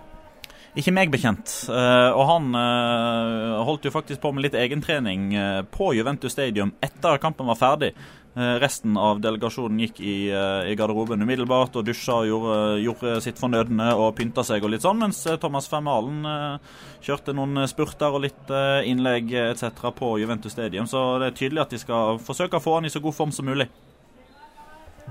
[0.74, 1.52] Ikke meg bekjent.
[1.70, 6.74] Eh, og han eh, holdt jo faktisk på med litt egentrening uh, på Juventus Stadium
[6.82, 7.92] etter kampen var ferdig.
[8.36, 13.20] Eh, resten av delegasjonen gikk i, eh, i garderoben umiddelbart og dusja og gjorde, gjorde
[13.22, 16.72] sitt fornødne og pynta seg og litt sånn, mens eh, Thomas Fermalen eh,
[17.06, 19.70] kjørte noen spurter og litt eh, innlegg etc.
[19.94, 20.90] på Juventus Stadium.
[20.90, 23.30] Så det er tydelig at de skal forsøke å få han i så god form
[23.30, 23.68] som mulig.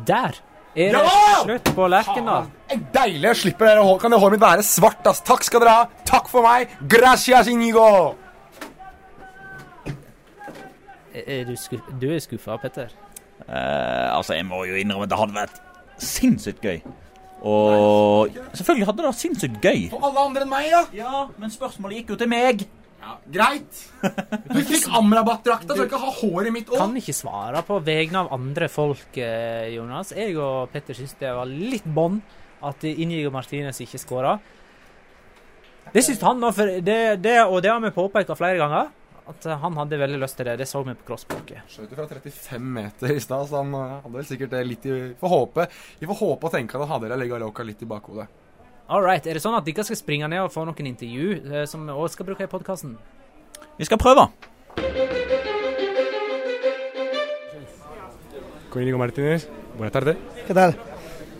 [0.03, 0.43] Der
[0.75, 1.03] er det
[1.43, 2.47] slutt på Lerkendal.
[2.73, 3.27] En Deilig.
[3.27, 3.99] Jeg slipper dere hår.
[4.01, 5.21] Kan det håret mitt være svart, ass.
[5.25, 5.85] Takk skal dere ha.
[6.09, 6.73] Takk for meg.
[6.89, 8.15] Gracias, Inigo.
[11.13, 12.89] Er er du, skuff, du er skuffa, Petter?
[13.47, 15.59] Eh, altså, jeg må jo innrømme at det hadde vært
[16.01, 16.79] sinnssykt gøy.
[17.43, 19.81] Og selvfølgelig hadde det vært sinnssykt gøy.
[19.91, 20.85] For alle andre enn meg, da.
[20.95, 22.65] Ja, men spørsmålet gikk jo til meg.
[23.33, 23.81] Greit.
[24.49, 28.33] Du fikk Amrabat-drakta, så jeg ikke ha håret mitt Kan ikke svare på vegne av
[28.35, 30.13] andre folk, eh, Jonas.
[30.15, 32.21] Jeg og Petter syns det var litt bånd
[32.63, 34.37] at Inigo Martinez ikke skåra.
[35.93, 38.91] Det syns han òg, det, det, og det har vi påpeka flere ganger.
[39.29, 40.57] At eh, han hadde veldig lyst til det.
[40.59, 41.67] Det så vi på crossblocket.
[41.71, 44.95] Skjøt fra 35 meter i stad, så han eh, hadde vel sikkert det litt i
[45.11, 45.35] Vi får
[46.23, 48.27] håpe og tenke at han hadde La Liga Loca litt i bakhodet.
[48.93, 49.25] All right.
[49.25, 51.93] Er det sånn at dere skal springe ned og få noen intervju eh, som vi
[51.95, 52.91] også skal bruke i podkasten?
[53.79, 54.27] Vi skal prøve.
[58.69, 60.17] Con Martínez, buenas tardes.
[60.45, 60.75] ¿Qué tal?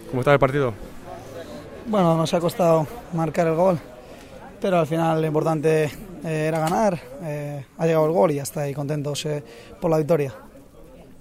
[0.10, 0.74] ¿Cómo está el partido?
[1.86, 3.78] Bueno, nos ha costado marcar el gol,
[4.60, 5.92] pero al final lo importante
[6.24, 7.00] eh, era ganar.
[7.22, 9.44] Eh, ha llegado el gol y ya está, y contentos eh,
[9.80, 10.34] por la victoria.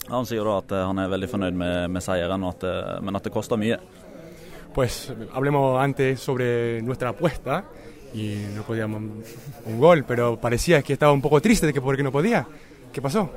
[0.09, 3.17] Han sier da at eh, han er veldig fornøyd med, med seieren, og at, men
[3.17, 3.77] at det koster mye.
[4.75, 7.65] Pues hablemos antes sobre nuestra apuesta
[8.15, 9.03] y no podíamos
[9.67, 12.47] un gol, pero parecía que estaba un poco triste de que porque no podía.
[12.93, 13.31] ¿Qué pasó?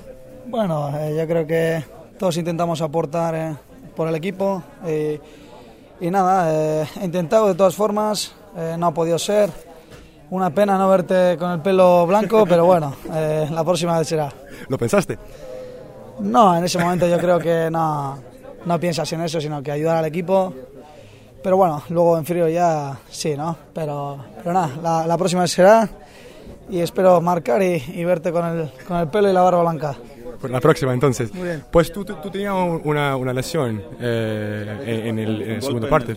[0.47, 1.83] Bueno, eh, yo creo que
[2.17, 3.55] todos intentamos aportar eh,
[3.95, 5.19] por el equipo y,
[6.05, 9.49] y nada, eh, he intentado de todas formas, eh, no ha podido ser.
[10.29, 14.31] Una pena no verte con el pelo blanco, pero bueno, eh, la próxima vez será.
[14.67, 15.17] ¿Lo pensaste?
[16.19, 18.17] No, en ese momento yo creo que no,
[18.65, 20.53] no piensas en eso, sino que ayudar al equipo.
[21.45, 23.55] Pero bueno, luego en frío ya sí, ¿no?
[23.71, 25.87] Pero, pero nada, la, la próxima será
[26.71, 29.95] y espero marcar y, y verte con el, con el pelo y la barba blanca.
[30.41, 31.31] Pues la próxima entonces.
[31.35, 31.63] Muy bien.
[31.69, 35.87] Pues tú, tú, tú tenías un- una, una lesión eh, en, el, en la segunda
[35.87, 36.15] parte.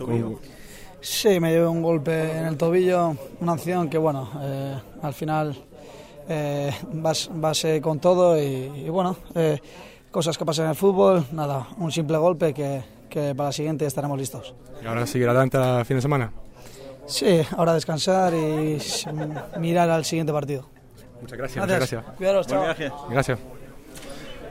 [0.99, 5.55] Sí, me llevé un golpe en el tobillo, una acción que bueno, eh, al final
[6.27, 9.59] eh, vas, vas eh, con todo y, y bueno, eh,
[10.09, 13.85] cosas que pasan en el fútbol, nada, un simple golpe que, que para la siguiente
[13.85, 14.53] estaremos listos.
[14.83, 16.31] y ahora seguir adelante el fin de semana.
[17.07, 18.77] Sí, ahora descansar y
[19.59, 20.63] mirar al siguiente partido.
[21.21, 21.65] Muchas gracias.
[21.65, 22.03] Muchas gracias.
[22.17, 22.63] Cuidaros, chao.
[23.09, 23.39] Gracias.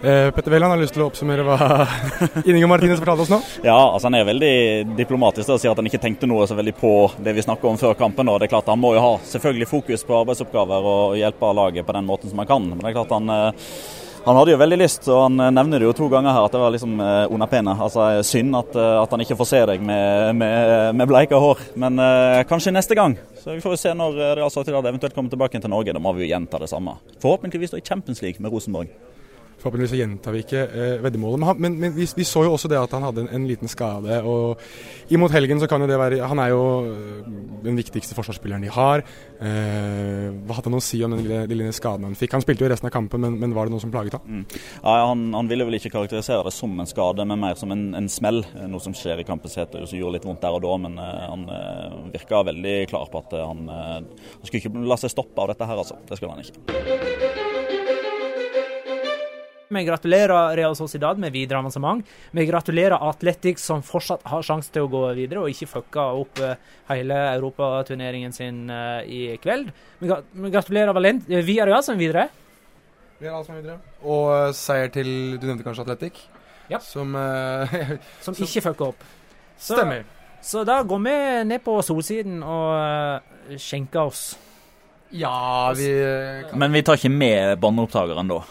[0.03, 1.57] Eh, Petter Wæland har lyst til å oppsummere hva
[2.51, 3.39] Inigo Martinez fortalte oss nå.
[3.67, 4.51] Ja, altså Han er veldig
[4.99, 7.81] diplomatisk og sier at han ikke tenkte noe så veldig på det vi snakker om
[7.81, 8.29] før kampen.
[8.31, 11.87] og det er klart Han må jo ha selvfølgelig fokus på arbeidsoppgaver og hjelpe laget
[11.89, 12.69] på den måten som han kan.
[12.71, 13.73] Men det er klart han, eh,
[14.29, 16.55] han hadde jo veldig lyst, og han eh, nevner det jo to ganger her, at
[16.55, 17.75] det var liksom eh, pena.
[17.81, 21.63] Altså Synd at, eh, at han ikke får se deg med, med, med bleika hår.
[21.81, 23.17] Men eh, kanskje neste gang.
[23.41, 25.95] Så Vi får jo se når eh, Real Sociedad eventuelt kommer tilbake til Norge.
[25.97, 26.99] Da må vi jo gjenta det samme.
[27.23, 28.93] Forhåpentligvis da i Champions League med Rosenborg.
[29.59, 31.41] Forhåpentligvis så gjentar vi ikke eh, veddemålet.
[31.43, 33.47] Men, han, men, men vi, vi så jo også det at han hadde en, en
[33.49, 34.21] liten skade.
[34.23, 34.61] og
[35.11, 37.33] Imot helgen så kan jo det være Han er jo eh,
[37.65, 39.03] den viktigste forsvarsspilleren de har.
[39.43, 42.37] Eh, hva hadde han å si om den lille, lille skaden han fikk?
[42.37, 44.45] Han spilte jo resten av kampen, men, men var det noe som plaget han?
[44.85, 47.85] Ja, han, han ville vel ikke karakterisere det som en skade, men mer som en,
[47.99, 48.45] en smell.
[48.55, 50.77] eh, Noe som skjer i kampens hete, som gjorde litt vondt der og da.
[50.87, 54.09] Men eh, han eh, virka veldig klar på at han, han
[54.45, 55.99] skulle ikke la seg stoppe av dette her, altså.
[56.09, 57.48] Det skulle han ikke.
[59.69, 62.07] Vi gratulerer Real Sociedad med videre avansement.
[62.31, 66.41] Vi gratulerer Atletic, som fortsatt har sjanse til å gå videre og ikke fucka opp
[66.41, 66.57] eh,
[66.89, 69.69] hele europaturneringen sin eh, i kveld.
[70.01, 72.27] Vi, gra vi gratulerer Valent Vi er Real som er videre.
[73.19, 73.79] Vi er alle som er videre.
[74.07, 76.25] Og eh, seier til Du nevnte kanskje Atletic?
[76.73, 76.81] Ja.
[76.81, 79.07] Som eh, Som ikke fucka opp.
[79.59, 80.07] Så, Stemmer.
[80.41, 81.17] Så da går vi
[81.51, 84.31] ned på solsiden og eh, skjenker oss.
[85.11, 85.93] Ja, vi
[86.57, 88.43] Men vi tar ikke med båndopptakeren da.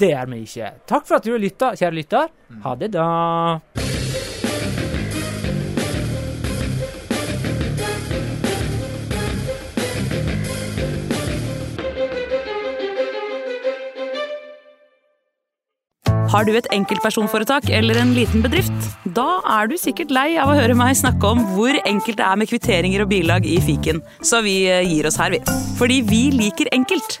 [0.00, 0.72] Det er vi ikke.
[0.90, 2.30] Takk for at du lytta, kjære lytter.
[2.64, 3.08] Ha det, da.
[16.34, 18.88] Har du et enkeltpersonforetak eller en liten bedrift?
[19.14, 22.40] Da er du sikkert lei av å høre meg snakke om hvor enkelt det er
[22.40, 25.44] med kvitteringer og bilag i fiken, så vi eh, gir oss her, vi.
[25.78, 27.20] Fordi vi liker enkelt.